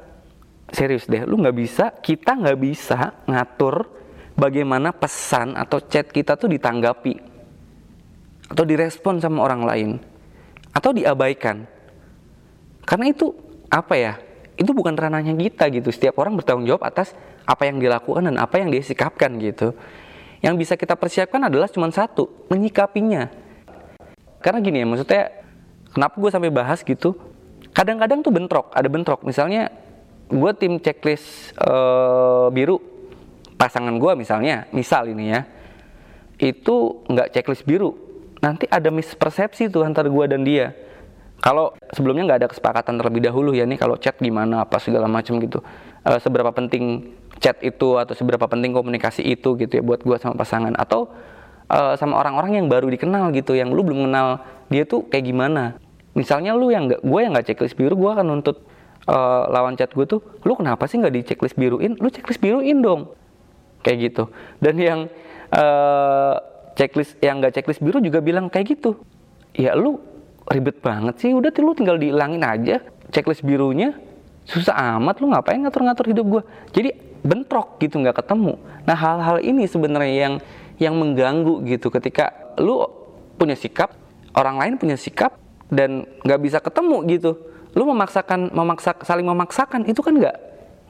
serius 0.72 1.08
deh, 1.12 1.28
lu 1.28 1.40
nggak 1.40 1.56
bisa, 1.56 1.92
kita 2.00 2.40
nggak 2.40 2.60
bisa 2.60 3.20
ngatur 3.28 3.84
bagaimana 4.36 4.96
pesan 4.96 5.56
atau 5.56 5.80
chat 5.84 6.08
kita 6.12 6.36
tuh 6.36 6.52
ditanggapi 6.52 7.35
atau 8.50 8.64
direspon 8.64 9.18
sama 9.22 9.42
orang 9.42 9.62
lain. 9.66 9.90
Atau 10.76 10.92
diabaikan. 10.92 11.66
Karena 12.86 13.10
itu 13.10 13.34
apa 13.72 13.98
ya 13.98 14.14
itu 14.56 14.72
bukan 14.72 14.96
ranahnya 14.96 15.34
kita 15.36 15.68
gitu. 15.72 15.90
Setiap 15.92 16.20
orang 16.22 16.38
bertanggung 16.38 16.68
jawab 16.68 16.86
atas 16.86 17.16
apa 17.46 17.68
yang 17.68 17.82
dilakukan 17.82 18.30
dan 18.32 18.36
apa 18.40 18.62
yang 18.62 18.70
dia 18.72 18.84
sikapkan 18.84 19.36
gitu. 19.42 19.74
Yang 20.44 20.56
bisa 20.62 20.74
kita 20.78 20.94
persiapkan 20.94 21.42
adalah 21.48 21.72
cuma 21.72 21.90
satu 21.90 22.30
menyikapinya. 22.52 23.32
Karena 24.40 24.62
gini 24.62 24.84
ya 24.84 24.86
maksudnya 24.86 25.24
kenapa 25.90 26.16
gue 26.22 26.30
sampai 26.30 26.52
bahas 26.54 26.86
gitu? 26.86 27.18
Kadang-kadang 27.74 28.22
tuh 28.22 28.32
bentrok 28.32 28.70
ada 28.72 28.86
bentrok. 28.86 29.26
Misalnya 29.26 29.74
gue 30.30 30.52
tim 30.58 30.78
checklist 30.82 31.54
uh, 31.62 32.50
biru 32.50 32.82
pasangan 33.56 33.94
gue 33.96 34.12
misalnya 34.20 34.68
misal 34.76 35.08
ini 35.08 35.32
ya 35.32 35.42
itu 36.42 37.06
nggak 37.08 37.32
checklist 37.32 37.64
biru 37.64 38.05
nanti 38.46 38.70
ada 38.70 38.94
mispersepsi 38.94 39.74
tuh 39.74 39.82
antara 39.82 40.06
gue 40.06 40.26
dan 40.30 40.46
dia 40.46 40.78
kalau 41.42 41.74
sebelumnya 41.92 42.30
nggak 42.30 42.40
ada 42.46 42.50
kesepakatan 42.50 42.96
terlebih 43.02 43.22
dahulu 43.26 43.52
ya 43.52 43.66
nih 43.66 43.78
kalau 43.78 43.98
chat 44.00 44.16
gimana 44.22 44.64
apa 44.64 44.80
segala 44.80 45.10
macam 45.10 45.38
gitu. 45.42 45.60
Uh, 46.06 46.18
seberapa 46.22 46.54
penting 46.54 47.14
chat 47.42 47.60
itu 47.66 47.98
atau 47.98 48.14
seberapa 48.16 48.46
penting 48.46 48.72
komunikasi 48.72 49.26
itu 49.26 49.58
gitu 49.58 49.74
ya 49.78 49.84
buat 49.84 50.06
gue 50.06 50.16
sama 50.22 50.38
pasangan 50.38 50.74
atau 50.78 51.12
uh, 51.68 51.94
sama 52.00 52.22
orang-orang 52.22 52.62
yang 52.64 52.68
baru 52.72 52.88
dikenal 52.88 53.34
gitu 53.36 53.58
yang 53.58 53.74
lu 53.74 53.84
belum 53.84 54.10
kenal 54.10 54.42
dia 54.70 54.88
tuh 54.88 55.06
kayak 55.10 55.26
gimana. 55.28 55.78
Misalnya 56.16 56.56
lu 56.56 56.72
yang 56.72 56.88
nggak 56.88 57.02
gue 57.04 57.20
yang 57.20 57.36
nggak 57.36 57.46
checklist 57.52 57.76
biru 57.76 57.94
gue 58.00 58.10
akan 58.10 58.26
nuntut 58.26 58.64
uh, 59.10 59.46
lawan 59.52 59.76
chat 59.76 59.92
gue 59.92 60.06
tuh 60.08 60.24
lu 60.48 60.56
kenapa 60.56 60.88
sih 60.88 61.02
nggak 61.02 61.14
di 61.14 61.22
checklist 61.26 61.60
biruin? 61.60 62.00
Lu 62.00 62.08
checklist 62.08 62.40
biruin 62.40 62.80
dong 62.80 63.12
kayak 63.84 64.14
gitu. 64.14 64.32
Dan 64.64 64.80
yang 64.80 65.00
uh, 65.52 66.55
checklist 66.76 67.18
yang 67.24 67.40
nggak 67.40 67.56
checklist 67.56 67.82
biru 67.82 68.04
juga 68.04 68.20
bilang 68.22 68.52
kayak 68.52 68.78
gitu. 68.78 69.00
Ya 69.56 69.74
lu 69.74 69.98
ribet 70.52 70.84
banget 70.84 71.18
sih. 71.24 71.32
Udah 71.32 71.50
lu 71.50 71.74
tinggal 71.74 71.98
dihilangin 71.98 72.44
aja. 72.44 72.84
Checklist 73.10 73.42
birunya 73.42 73.96
susah 74.46 75.00
amat. 75.00 75.24
Lu 75.24 75.32
ngapain 75.32 75.58
ngatur-ngatur 75.58 76.12
hidup 76.12 76.26
gue 76.28 76.42
jadi 76.76 76.90
bentrok 77.26 77.80
gitu 77.82 77.98
nggak 77.98 78.22
ketemu. 78.22 78.60
Nah 78.86 78.94
hal-hal 78.94 79.42
ini 79.42 79.66
sebenarnya 79.66 80.14
yang 80.14 80.34
yang 80.78 80.94
mengganggu 81.00 81.64
gitu. 81.66 81.88
Ketika 81.90 82.36
lu 82.60 82.86
punya 83.40 83.56
sikap 83.56 83.96
orang 84.36 84.60
lain 84.60 84.74
punya 84.76 85.00
sikap 85.00 85.40
dan 85.72 86.06
nggak 86.22 86.40
bisa 86.44 86.60
ketemu 86.60 87.02
gitu. 87.10 87.32
Lu 87.76 87.84
memaksakan 87.92 88.56
memaksa 88.56 88.96
saling 89.04 89.28
memaksakan 89.28 89.88
itu 89.88 90.04
kan 90.04 90.14
nggak 90.16 90.36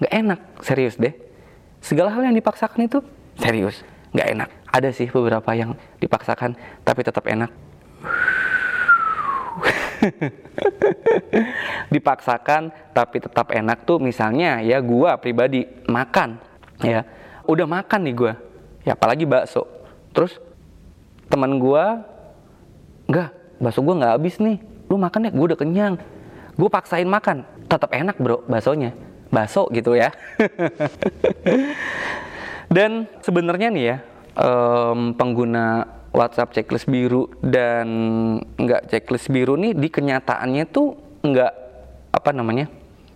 nggak 0.01 0.13
enak. 0.13 0.39
Serius 0.65 0.97
deh. 0.97 1.13
Segala 1.79 2.09
hal 2.09 2.25
yang 2.25 2.35
dipaksakan 2.35 2.89
itu 2.89 2.99
serius 3.37 3.85
nggak 4.15 4.27
enak 4.31 4.49
ada 4.75 4.91
sih 4.91 5.07
beberapa 5.07 5.55
yang 5.55 5.71
dipaksakan 6.03 6.59
tapi 6.83 7.07
tetap 7.07 7.23
enak. 7.23 7.47
Dipaksakan 11.95 12.75
tapi 12.91 13.23
tetap 13.23 13.55
enak 13.55 13.87
tuh 13.87 14.03
misalnya 14.03 14.59
ya 14.59 14.83
gua 14.83 15.15
pribadi 15.15 15.63
makan 15.87 16.43
ya. 16.83 17.07
Udah 17.47 17.63
makan 17.63 18.03
nih 18.03 18.15
gua 18.19 18.33
ya 18.83 18.99
apalagi 18.99 19.23
bakso. 19.23 19.63
Terus 20.11 20.43
teman 21.31 21.55
gua 21.55 22.03
enggak 23.07 23.31
bakso 23.63 23.79
gua 23.79 23.95
nggak 23.95 24.13
habis 24.19 24.35
nih 24.43 24.59
lu 24.91 24.99
makan 24.99 25.23
ya 25.23 25.31
gua 25.31 25.55
udah 25.55 25.59
kenyang. 25.63 25.95
Gua 26.59 26.67
paksain 26.67 27.07
makan 27.07 27.47
tetap 27.71 27.95
enak 27.95 28.19
bro 28.19 28.43
baksonya. 28.51 28.91
Bakso 29.31 29.71
gitu 29.71 29.95
ya. 29.95 30.11
Dan 32.75 33.07
sebenarnya 33.23 33.71
nih 33.71 33.85
ya 33.87 33.97
um, 34.35 35.15
pengguna 35.15 35.87
WhatsApp 36.15 36.55
checklist 36.55 36.87
biru 36.87 37.27
dan 37.43 37.87
nggak 38.55 38.87
checklist 38.87 39.27
biru 39.27 39.59
nih 39.59 39.75
di 39.75 39.91
kenyataannya 39.91 40.63
tuh 40.71 40.95
nggak 41.25 41.53
apa 42.15 42.29
namanya 42.31 42.71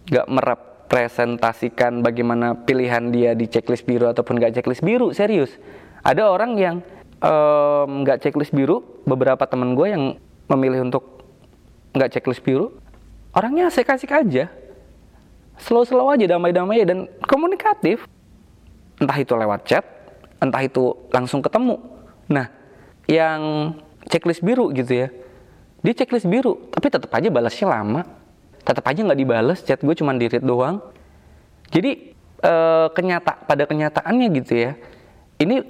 nggak 0.09 0.27
merepresentasikan 0.27 2.03
bagaimana 2.03 2.59
pilihan 2.59 3.07
dia 3.13 3.31
di 3.37 3.47
checklist 3.47 3.87
biru 3.87 4.11
ataupun 4.11 4.35
nggak 4.35 4.59
checklist 4.59 4.83
biru 4.83 5.15
serius. 5.15 5.55
Ada 6.03 6.27
orang 6.27 6.51
yang 6.59 6.75
nggak 8.03 8.17
um, 8.17 8.23
checklist 8.23 8.51
biru 8.55 8.83
beberapa 9.07 9.43
temen 9.47 9.75
gue 9.75 9.87
yang 9.91 10.03
memilih 10.51 10.87
untuk 10.87 11.23
nggak 11.95 12.15
checklist 12.15 12.43
biru 12.43 12.75
orangnya 13.31 13.71
asik-asik 13.71 14.11
aja. 14.11 14.51
Slow-slow 15.59 16.15
aja 16.15 16.23
damai-damai 16.23 16.87
dan 16.87 17.11
komunikatif. 17.27 18.07
Entah 18.99 19.19
itu 19.19 19.35
lewat 19.35 19.67
chat 19.67 19.83
entah 20.39 20.63
itu 20.63 20.95
langsung 21.11 21.43
ketemu. 21.43 21.79
Nah 22.31 22.47
yang 23.05 23.73
checklist 24.07 24.41
biru 24.41 24.71
gitu 24.71 25.05
ya 25.05 25.07
dia 25.79 25.93
checklist 25.95 26.27
biru 26.27 26.69
tapi 26.71 26.91
tetap 26.91 27.11
aja 27.13 27.27
balasnya 27.31 27.67
lama. 27.69 28.01
Tetap 28.59 28.83
aja 28.85 28.99
nggak 29.01 29.19
dibales 29.19 29.59
chat 29.63 29.79
gue 29.79 29.95
cuma 29.95 30.11
di 30.15 30.27
read 30.27 30.43
doang. 30.43 30.83
Jadi 31.69 32.11
e, 32.41 32.53
kenyata 32.91 33.45
pada 33.45 33.63
kenyataannya 33.69 34.27
gitu 34.41 34.53
ya 34.57 34.71
ini 35.39 35.63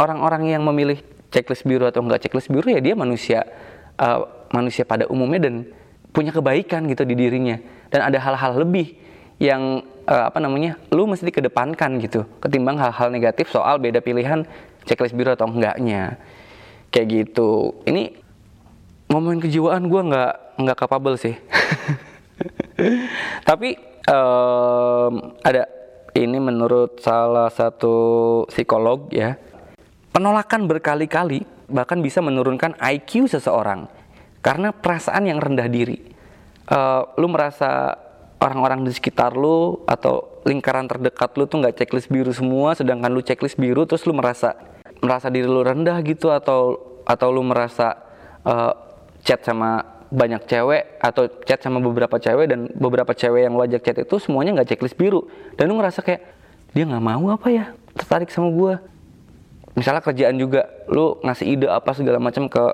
orang-orang 0.00 0.56
yang 0.56 0.62
memilih 0.66 0.98
checklist 1.30 1.62
biru 1.66 1.86
atau 1.86 2.02
enggak 2.02 2.26
checklist 2.26 2.50
biru 2.50 2.66
ya 2.70 2.80
dia 2.82 2.94
manusia 2.98 3.46
e, 3.94 4.06
manusia 4.50 4.82
pada 4.86 5.06
umumnya 5.10 5.50
dan 5.50 5.66
punya 6.14 6.30
kebaikan 6.30 6.86
gitu 6.86 7.02
di 7.02 7.14
dirinya. 7.18 7.58
Dan 7.90 8.06
ada 8.10 8.18
hal-hal 8.22 8.62
lebih 8.62 8.94
yang 9.42 9.82
e, 10.06 10.14
apa 10.14 10.38
namanya 10.38 10.78
lu 10.94 11.10
mesti 11.10 11.26
dikedepankan 11.28 11.98
gitu 12.02 12.22
ketimbang 12.38 12.78
hal-hal 12.78 13.10
negatif 13.10 13.50
soal 13.50 13.82
beda 13.82 13.98
pilihan 13.98 14.46
checklist 14.84 15.16
biru 15.16 15.34
atau 15.34 15.48
enggaknya. 15.48 16.20
Kayak 16.92 17.06
gitu. 17.10 17.74
Ini 17.88 18.14
ngomongin 19.10 19.42
kejiwaan 19.42 19.90
gue 19.90 20.02
nggak 20.14 20.34
nggak 20.62 20.78
capable 20.78 21.16
sih. 21.18 21.34
Tapi 23.48 23.74
um, 24.06 25.34
ada 25.42 25.66
ini 26.14 26.38
menurut 26.38 27.02
salah 27.02 27.50
satu 27.50 27.96
psikolog 28.46 29.10
ya 29.10 29.34
penolakan 30.14 30.70
berkali-kali 30.70 31.42
bahkan 31.66 31.98
bisa 31.98 32.22
menurunkan 32.22 32.78
IQ 32.78 33.26
seseorang 33.26 33.90
karena 34.44 34.70
perasaan 34.70 35.26
yang 35.26 35.42
rendah 35.42 35.66
diri. 35.66 36.14
Uh, 36.64 37.04
lu 37.20 37.28
merasa 37.28 37.92
orang-orang 38.44 38.84
di 38.84 38.92
sekitar 38.92 39.32
lu 39.32 39.80
atau 39.88 40.44
lingkaran 40.44 40.84
terdekat 40.84 41.32
lu 41.40 41.48
tuh 41.48 41.64
nggak 41.64 41.80
checklist 41.80 42.12
biru 42.12 42.28
semua 42.36 42.76
sedangkan 42.76 43.08
lu 43.08 43.24
checklist 43.24 43.56
biru 43.56 43.88
terus 43.88 44.04
lu 44.04 44.12
merasa 44.12 44.52
merasa 45.00 45.32
diri 45.32 45.48
lu 45.48 45.64
rendah 45.64 45.96
gitu 46.04 46.28
atau 46.28 46.76
atau 47.08 47.28
lu 47.32 47.40
merasa 47.40 47.96
uh, 48.44 48.72
chat 49.24 49.40
sama 49.40 49.94
banyak 50.14 50.44
cewek 50.46 51.00
atau 51.00 51.26
chat 51.42 51.58
sama 51.58 51.80
beberapa 51.80 52.20
cewek 52.20 52.46
dan 52.46 52.60
beberapa 52.76 53.10
cewek 53.16 53.48
yang 53.48 53.56
lu 53.56 53.64
ajak 53.64 53.82
chat 53.82 53.96
itu 53.98 54.16
semuanya 54.20 54.60
nggak 54.60 54.76
checklist 54.76 54.94
biru. 54.94 55.26
Dan 55.58 55.72
lu 55.72 55.80
ngerasa 55.80 56.04
kayak 56.04 56.22
dia 56.70 56.84
nggak 56.86 57.02
mau 57.02 57.32
apa 57.32 57.48
ya? 57.50 57.64
Tertarik 57.96 58.30
sama 58.30 58.52
gue 58.52 58.74
misalnya 59.74 60.06
kerjaan 60.06 60.38
juga 60.38 60.70
lu 60.86 61.18
ngasih 61.26 61.46
ide 61.58 61.66
apa 61.66 61.90
segala 61.98 62.22
macam 62.22 62.46
ke 62.46 62.64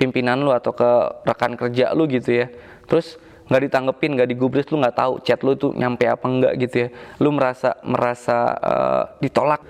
pimpinan 0.00 0.40
lu 0.40 0.48
atau 0.48 0.72
ke 0.72 0.90
rekan 1.28 1.58
kerja 1.60 1.92
lu 1.92 2.08
gitu 2.08 2.32
ya. 2.32 2.46
Terus 2.88 3.20
nggak 3.48 3.62
ditanggepin 3.68 4.10
nggak 4.14 4.28
digubris 4.28 4.68
lu 4.68 4.78
nggak 4.78 4.96
tahu 4.96 5.12
chat 5.24 5.40
lu 5.40 5.56
tuh 5.56 5.72
nyampe 5.72 6.04
apa 6.04 6.24
enggak 6.28 6.52
gitu 6.60 6.76
ya. 6.86 6.88
Lu 7.20 7.32
merasa 7.32 7.76
merasa 7.82 8.36
uh, 8.60 9.02
ditolak. 9.24 9.64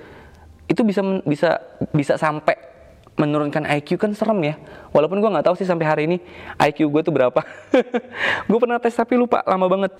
Itu 0.66 0.82
bisa 0.84 1.00
bisa 1.24 1.62
bisa 1.94 2.14
sampai 2.18 2.68
menurunkan 3.18 3.66
IQ 3.66 3.98
kan 3.98 4.14
serem 4.14 4.38
ya. 4.46 4.54
Walaupun 4.94 5.18
gue 5.18 5.30
nggak 5.30 5.46
tahu 5.50 5.58
sih 5.58 5.66
sampai 5.66 5.86
hari 5.86 6.02
ini 6.06 6.16
IQ 6.62 6.86
gue 6.88 7.02
tuh 7.02 7.12
berapa. 7.12 7.40
Gue 8.48 8.58
pernah 8.62 8.78
tes 8.78 8.94
tapi 8.94 9.18
lupa 9.18 9.42
lama 9.44 9.66
banget. 9.66 9.92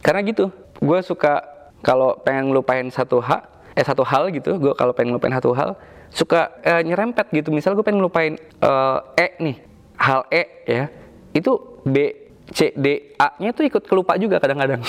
Karena 0.00 0.24
gitu 0.24 0.48
gue 0.80 0.98
suka 1.04 1.44
kalau 1.84 2.16
pengen 2.24 2.50
ngelupain 2.50 2.84
satu 2.88 3.20
hal 3.20 3.44
eh 3.76 3.84
satu 3.84 4.02
hal 4.04 4.32
gitu 4.32 4.56
gue 4.56 4.72
kalau 4.76 4.92
pengen 4.96 5.14
ngelupain 5.14 5.32
satu 5.36 5.52
hal 5.52 5.76
suka 6.08 6.56
eh, 6.64 6.80
nyerempet 6.80 7.28
gitu. 7.30 7.52
Misal 7.52 7.76
gue 7.76 7.84
pengen 7.84 8.00
ngelupain 8.00 8.40
eh, 8.40 8.98
e 9.20 9.28
nih 9.44 9.56
hal 10.00 10.24
e 10.32 10.42
ya. 10.64 10.88
Itu 11.36 11.84
b 11.84 12.23
c 12.52 12.76
d 12.76 13.16
a 13.16 13.32
nya 13.40 13.56
tuh 13.56 13.64
ikut 13.64 13.84
kelupa 13.88 14.20
juga 14.20 14.36
kadang-kadang. 14.36 14.84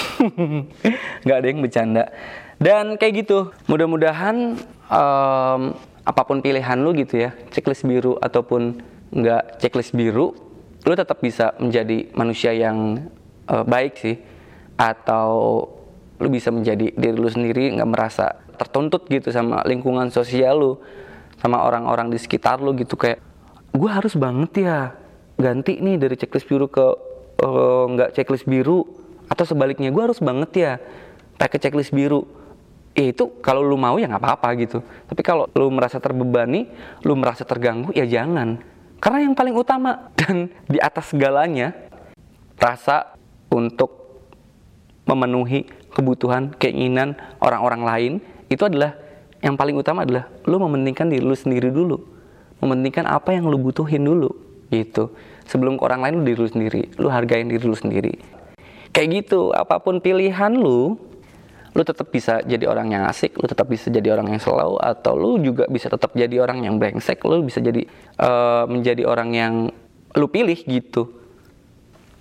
Nggak 1.23 1.37
ada 1.39 1.47
yang 1.47 1.59
bercanda. 1.63 2.03
Dan 2.59 2.85
kayak 2.99 3.25
gitu 3.25 3.51
mudah-mudahan 3.67 4.59
um, 4.91 5.61
apa 6.05 6.21
pun 6.27 6.39
pilihan 6.43 6.77
lu 6.79 6.95
gitu 6.95 7.17
ya 7.17 7.35
checklist 7.51 7.83
biru 7.83 8.15
ataupun 8.21 8.79
nggak 9.09 9.57
checklist 9.57 9.91
biru 9.91 10.37
lu 10.85 10.93
tetap 10.93 11.17
bisa 11.17 11.57
menjadi 11.57 12.13
manusia 12.13 12.51
yang 12.51 13.07
uh, 13.47 13.63
baik 13.63 13.95
sih. 13.99 14.15
Atau 14.75 15.31
lu 16.19 16.27
bisa 16.27 16.51
menjadi 16.51 16.91
diri 16.91 17.15
lu 17.15 17.31
sendiri 17.31 17.71
nggak 17.75 17.89
merasa 17.89 18.35
tertuntut 18.55 19.07
gitu 19.07 19.31
sama 19.31 19.63
lingkungan 19.67 20.11
sosial 20.11 20.55
lu 20.59 20.73
sama 21.39 21.63
orang-orang 21.63 22.11
di 22.11 22.19
sekitar 22.19 22.59
lu 22.59 22.75
gitu. 22.75 22.95
Kayak 22.99 23.23
gue 23.75 23.89
harus 23.91 24.15
banget 24.15 24.51
ya 24.63 24.95
ganti 25.35 25.79
nih 25.83 25.99
dari 25.99 26.15
checklist 26.15 26.47
biru 26.47 26.71
ke 26.71 27.14
uh, 27.41 27.85
nggak 27.91 28.15
checklist 28.15 28.47
biru 28.47 28.85
atau 29.25 29.43
sebaliknya 29.43 29.89
gue 29.89 30.03
harus 30.03 30.21
banget 30.21 30.51
ya 30.55 30.71
pakai 31.35 31.57
checklist 31.59 31.91
biru. 31.91 32.23
Ya 32.95 33.11
itu 33.11 33.27
kalau 33.43 33.59
lu 33.59 33.75
mau 33.75 33.99
ya 33.99 34.07
nggak 34.07 34.23
apa-apa 34.23 34.55
gitu. 34.55 34.79
Tapi 34.79 35.21
kalau 35.25 35.51
lu 35.51 35.67
merasa 35.67 35.99
terbebani 35.99 36.71
lu 37.03 37.17
merasa 37.19 37.43
terganggu 37.43 37.91
ya 37.91 38.07
jangan. 38.07 38.61
Karena 39.03 39.27
yang 39.27 39.35
paling 39.35 39.55
utama 39.55 40.07
dan 40.19 40.47
di 40.69 40.79
atas 40.79 41.11
segalanya 41.11 41.75
rasa 42.55 43.19
untuk 43.51 43.91
memenuhi 45.05 45.67
kebutuhan 45.91 46.55
keinginan 46.55 47.13
orang-orang 47.43 47.81
lain 47.83 48.13
itu 48.47 48.63
adalah 48.65 48.95
yang 49.43 49.53
paling 49.59 49.77
utama 49.77 50.07
adalah 50.07 50.31
lu 50.47 50.57
mementingkan 50.57 51.11
diri 51.11 51.21
lu 51.21 51.35
sendiri 51.35 51.69
dulu. 51.69 51.99
Mementingkan 52.63 53.03
apa 53.05 53.35
yang 53.35 53.51
lu 53.51 53.59
butuhin 53.59 54.07
dulu 54.07 54.31
gitu 54.71 55.11
sebelum 55.45 55.77
ke 55.79 55.83
orang 55.85 56.01
lain 56.05 56.13
lu 56.19 56.23
diri 56.27 56.39
lu 56.41 56.49
sendiri 56.49 56.83
lu 56.97 57.07
hargain 57.09 57.47
diri 57.47 57.65
lu 57.65 57.77
sendiri 57.77 58.13
kayak 58.91 59.23
gitu 59.23 59.53
apa 59.53 59.81
pun 59.81 60.01
pilihan 60.01 60.53
lu 60.53 60.97
lu 61.75 61.83
tetap 61.83 62.07
bisa 62.07 62.39
jadi 62.47 62.71
orang 62.71 62.87
yang 62.87 63.03
asik, 63.03 63.35
lu 63.35 63.51
tetap 63.51 63.67
bisa 63.67 63.91
jadi 63.91 64.15
orang 64.15 64.31
yang 64.31 64.39
slow, 64.39 64.79
atau 64.79 65.11
lu 65.19 65.43
juga 65.43 65.67
bisa 65.67 65.91
tetap 65.91 66.15
jadi 66.15 66.39
orang 66.39 66.63
yang 66.63 66.79
brengsek, 66.79 67.19
lu 67.27 67.43
bisa 67.43 67.59
jadi 67.59 67.83
uh, 68.15 68.63
menjadi 68.63 69.03
orang 69.03 69.29
yang 69.35 69.53
lu 70.15 70.27
pilih 70.31 70.55
gitu. 70.55 71.11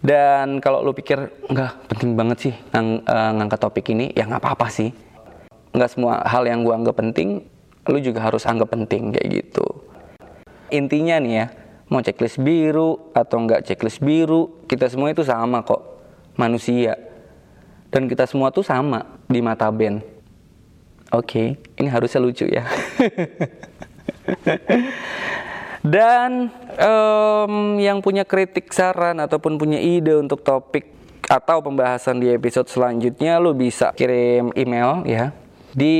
Dan 0.02 0.58
kalau 0.58 0.82
lu 0.82 0.90
pikir 0.90 1.30
nggak 1.46 1.86
penting 1.86 2.18
banget 2.18 2.38
sih 2.50 2.54
ng 2.74 3.06
uh, 3.06 3.30
ngangkat 3.38 3.62
topik 3.62 3.94
ini, 3.94 4.10
ya 4.10 4.26
nggak 4.26 4.42
apa-apa 4.42 4.66
sih. 4.74 4.90
Nggak 5.70 5.90
semua 5.94 6.26
hal 6.26 6.42
yang 6.50 6.66
gua 6.66 6.74
anggap 6.82 6.98
penting, 6.98 7.46
lu 7.86 7.98
juga 8.02 8.26
harus 8.26 8.42
anggap 8.50 8.74
penting 8.74 9.14
kayak 9.14 9.28
gitu. 9.38 9.86
Intinya 10.74 11.22
nih 11.22 11.34
ya, 11.38 11.46
mau 11.88 12.00
checklist 12.00 12.40
biru 12.40 13.12
atau 13.12 13.42
nggak 13.44 13.64
checklist 13.68 14.00
biru, 14.00 14.64
kita 14.68 14.88
semua 14.88 15.12
itu 15.12 15.22
sama 15.24 15.60
kok, 15.62 15.82
manusia 16.34 16.96
dan 17.94 18.10
kita 18.10 18.26
semua 18.26 18.50
tuh 18.50 18.66
sama 18.66 19.22
di 19.30 19.38
mata 19.38 19.70
band. 19.70 20.02
Oke, 21.14 21.54
okay, 21.54 21.78
ini 21.78 21.86
harusnya 21.86 22.18
lucu 22.18 22.42
ya. 22.50 22.66
Dan 25.84 26.48
um, 26.80 27.76
yang 27.76 28.00
punya 28.00 28.24
kritik 28.24 28.72
saran 28.72 29.20
ataupun 29.20 29.60
punya 29.60 29.76
ide 29.76 30.16
untuk 30.16 30.40
topik 30.40 30.90
atau 31.28 31.60
pembahasan 31.60 32.18
di 32.18 32.32
episode 32.32 32.72
selanjutnya 32.72 33.36
lo 33.36 33.52
bisa 33.52 33.92
kirim 33.92 34.48
email 34.56 35.04
ya 35.04 35.32
di 35.76 35.96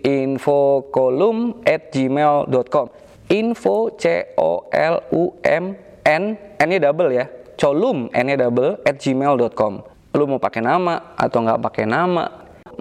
infokolum 0.00 1.60
at 1.64 1.92
gmail.com 1.92 2.86
info 3.30 3.94
c 3.94 4.34
o 4.34 4.66
l 4.68 4.94
u 5.14 5.38
m 5.46 5.78
n 6.04 6.22
n 6.36 6.70
double 6.82 7.10
ya. 7.14 7.26
Colum 7.54 8.10
n 8.10 8.28
double 8.34 8.82
at 8.82 8.98
gmail.com 8.98 9.74
lu 10.10 10.26
mau 10.26 10.42
pakai 10.42 10.58
nama 10.58 11.14
atau 11.14 11.38
nggak 11.46 11.60
pakai 11.70 11.84
nama 11.86 12.24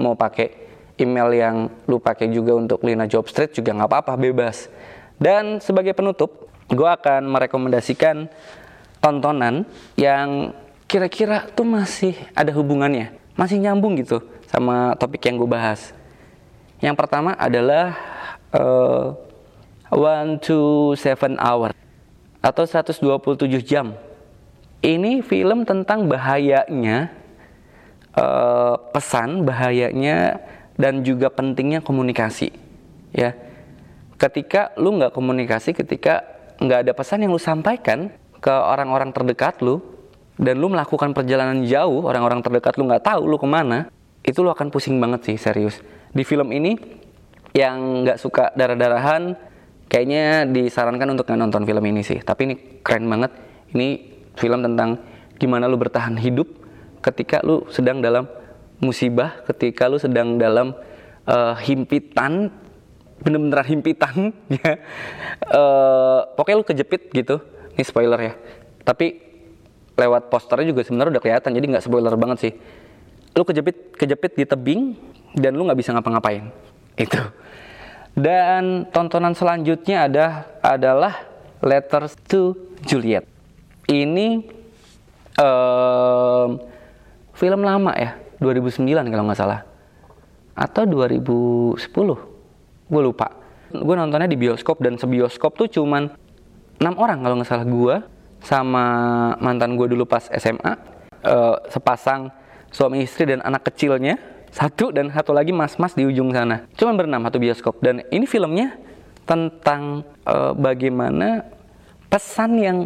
mau 0.02 0.18
pakai 0.18 0.50
email 0.98 1.30
yang 1.32 1.56
lu 1.86 2.02
pakai 2.02 2.28
juga 2.34 2.58
untuk 2.58 2.82
Lina 2.82 3.06
Job 3.06 3.30
Street 3.30 3.54
juga 3.54 3.76
nggak 3.78 3.90
apa-apa 3.90 4.14
bebas. 4.18 4.68
Dan 5.20 5.62
sebagai 5.62 5.94
penutup 5.94 6.50
gue 6.72 6.90
akan 6.90 7.28
merekomendasikan 7.28 8.32
tontonan 9.04 9.68
yang 10.00 10.56
kira-kira 10.90 11.48
tuh 11.54 11.68
masih 11.68 12.16
ada 12.34 12.50
hubungannya, 12.56 13.14
masih 13.36 13.60
nyambung 13.62 14.00
gitu 14.00 14.24
sama 14.48 14.96
topik 14.98 15.22
yang 15.28 15.38
gue 15.38 15.50
bahas. 15.50 15.92
Yang 16.80 16.96
pertama 16.96 17.36
adalah 17.36 17.94
uh, 18.56 19.16
One 19.90 20.38
to 20.46 20.94
Seven 20.94 21.38
Hour 21.42 21.74
atau 22.40 22.64
127 22.64 23.04
jam. 23.66 23.98
Ini 24.80 25.20
film 25.26 25.68
tentang 25.68 26.08
bahayanya 26.08 27.12
uh, 28.16 28.80
pesan, 28.96 29.44
bahayanya 29.44 30.40
dan 30.80 31.04
juga 31.04 31.28
pentingnya 31.28 31.84
komunikasi. 31.84 32.56
Ya, 33.12 33.36
ketika 34.16 34.72
lu 34.80 34.96
nggak 34.96 35.12
komunikasi, 35.12 35.76
ketika 35.76 36.24
nggak 36.64 36.88
ada 36.88 36.94
pesan 36.96 37.28
yang 37.28 37.36
lu 37.36 37.42
sampaikan 37.42 38.14
ke 38.40 38.54
orang-orang 38.54 39.12
terdekat 39.12 39.60
lu, 39.60 39.84
dan 40.40 40.56
lu 40.56 40.72
melakukan 40.72 41.12
perjalanan 41.12 41.68
jauh, 41.68 42.08
orang-orang 42.08 42.40
terdekat 42.40 42.80
lu 42.80 42.88
nggak 42.88 43.04
tahu 43.04 43.28
lu 43.28 43.36
ke 43.36 43.48
mana, 43.50 43.92
itu 44.24 44.40
lu 44.40 44.48
akan 44.48 44.72
pusing 44.72 44.96
banget 44.96 45.28
sih 45.28 45.36
serius. 45.36 45.84
Di 46.16 46.24
film 46.24 46.56
ini 46.56 46.80
yang 47.52 48.08
nggak 48.08 48.16
suka 48.16 48.56
darah-darahan, 48.56 49.36
kayaknya 49.90 50.48
disarankan 50.48 51.18
untuk 51.18 51.28
nonton 51.34 51.66
film 51.66 51.84
ini 51.90 52.06
sih. 52.06 52.22
Tapi 52.22 52.42
ini 52.46 52.56
keren 52.86 53.10
banget. 53.10 53.34
Ini 53.76 53.88
film 54.38 54.64
tentang 54.64 55.02
gimana 55.36 55.66
lu 55.66 55.76
bertahan 55.76 56.16
hidup 56.16 56.48
ketika 57.02 57.42
lu 57.42 57.66
sedang 57.74 58.00
dalam 58.00 58.30
musibah, 58.80 59.44
ketika 59.50 59.92
lu 59.92 60.00
sedang 60.00 60.40
dalam 60.40 60.72
uh, 61.28 61.56
himpitan, 61.60 62.54
bener-bener 63.20 63.66
himpitan, 63.68 64.32
ya. 64.62 64.80
Uh, 65.50 66.30
pokoknya 66.38 66.58
lu 66.62 66.66
kejepit 66.66 67.12
gitu. 67.12 67.42
Ini 67.76 67.84
spoiler 67.84 68.20
ya. 68.22 68.34
Tapi 68.86 69.30
lewat 70.00 70.32
posternya 70.32 70.72
juga 70.72 70.82
sebenarnya 70.88 71.20
udah 71.20 71.24
kelihatan 71.24 71.52
jadi 71.52 71.66
nggak 71.76 71.84
spoiler 71.84 72.16
banget 72.16 72.38
sih 72.40 72.54
lu 73.36 73.44
kejepit 73.44 74.00
kejepit 74.00 74.32
di 74.40 74.44
tebing 74.48 74.82
dan 75.36 75.54
lu 75.54 75.68
nggak 75.68 75.80
bisa 75.80 75.92
ngapa-ngapain 75.92 76.48
itu 76.96 77.20
dan 78.20 78.84
tontonan 78.92 79.32
selanjutnya 79.32 80.12
ada 80.12 80.26
adalah 80.60 81.24
Letters 81.64 82.20
to 82.28 82.56
Juliet. 82.84 83.24
Ini 83.88 84.44
um, 85.40 86.60
film 87.36 87.62
lama 87.64 87.92
ya 87.96 88.20
2009 88.44 88.84
kalau 89.08 89.24
nggak 89.28 89.40
salah. 89.40 89.64
Atau 90.56 90.84
2010 90.84 91.80
gue 92.90 93.02
lupa. 93.02 93.28
Gue 93.72 93.96
nontonnya 93.96 94.28
di 94.28 94.36
bioskop 94.36 94.84
dan 94.84 95.00
sebioskop 95.00 95.56
tuh 95.56 95.72
cuman 95.72 96.12
enam 96.80 96.96
orang 97.00 97.24
kalau 97.24 97.36
nggak 97.40 97.50
salah. 97.50 97.68
Gue 97.68 97.96
sama 98.44 98.86
mantan 99.40 99.76
gue 99.76 99.88
dulu 99.92 100.08
pas 100.08 100.28
SMA 100.32 100.72
uh, 100.72 100.76
eh, 101.28 101.56
sepasang 101.72 102.32
suami 102.72 103.04
istri 103.04 103.28
dan 103.28 103.44
anak 103.44 103.68
kecilnya 103.68 104.16
satu 104.50 104.90
dan 104.90 105.14
satu 105.14 105.32
lagi 105.34 105.54
mas-mas 105.54 105.94
di 105.94 106.06
ujung 106.06 106.34
sana. 106.34 106.66
Cuman 106.76 106.98
berenam 106.98 107.22
satu 107.26 107.38
bioskop. 107.38 107.82
Dan 107.82 108.06
ini 108.10 108.26
filmnya 108.26 108.78
tentang 109.26 110.02
uh, 110.26 110.58
bagaimana 110.58 111.46
pesan 112.10 112.58
yang 112.58 112.78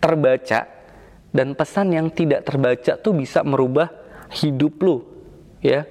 terbaca 0.00 0.64
dan 1.32 1.52
pesan 1.52 1.92
yang 1.92 2.08
tidak 2.08 2.48
terbaca 2.48 2.96
tuh 2.96 3.12
bisa 3.12 3.44
merubah 3.44 3.92
hidup 4.32 4.74
lu 4.80 4.96
ya. 5.60 5.84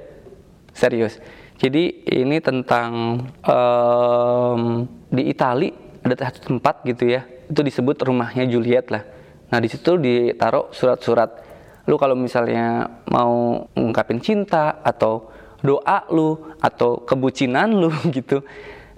Serius. 0.73 1.21
Jadi 1.61 2.09
ini 2.09 2.41
tentang 2.41 3.21
um, 3.45 4.89
di 5.13 5.29
Itali 5.29 5.69
ada 6.01 6.17
satu 6.17 6.49
tempat 6.49 6.81
gitu 6.89 7.05
ya. 7.05 7.21
Itu 7.45 7.61
disebut 7.61 8.01
rumahnya 8.01 8.49
Juliet 8.49 8.89
lah. 8.89 9.05
Nah 9.53 9.59
di 9.61 9.69
situ 9.69 9.99
ditaruh 9.99 10.73
surat-surat. 10.73 11.50
Lu 11.89 11.97
kalau 11.97 12.13
misalnya 12.13 12.85
mau 13.09 13.65
ngungkapin 13.73 14.21
cinta 14.21 14.81
atau 14.85 15.33
doa 15.61 16.05
lu 16.09 16.57
atau 16.61 17.01
kebucinan 17.05 17.69
lu 17.69 17.89
gitu 18.15 18.41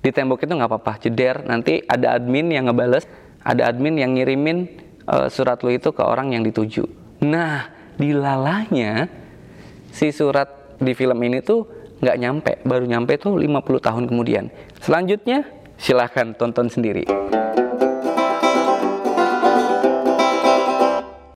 di 0.04 0.10
tembok 0.12 0.44
itu 0.44 0.54
nggak 0.56 0.70
apa-apa. 0.72 0.94
Jeder 1.00 1.48
nanti 1.48 1.80
ada 1.88 2.20
admin 2.20 2.52
yang 2.52 2.68
ngebales 2.68 3.08
ada 3.44 3.72
admin 3.72 4.00
yang 4.00 4.16
ngirimin 4.16 4.68
uh, 5.08 5.28
surat 5.28 5.60
lu 5.64 5.72
itu 5.72 5.92
ke 5.96 6.04
orang 6.04 6.36
yang 6.36 6.44
dituju. 6.44 6.84
Nah 7.24 7.72
di 7.96 8.12
lalanya 8.12 9.08
si 9.94 10.12
surat 10.12 10.76
di 10.82 10.92
film 10.98 11.20
ini 11.24 11.40
tuh 11.40 11.68
nggak 12.04 12.18
nyampe 12.20 12.52
baru 12.68 12.84
nyampe 12.84 13.16
tuh 13.16 13.40
50 13.40 13.80
tahun 13.80 14.04
kemudian. 14.12 14.52
Selanjutnya 14.84 15.48
silahkan 15.80 16.36
tonton 16.36 16.68
sendiri 16.68 17.08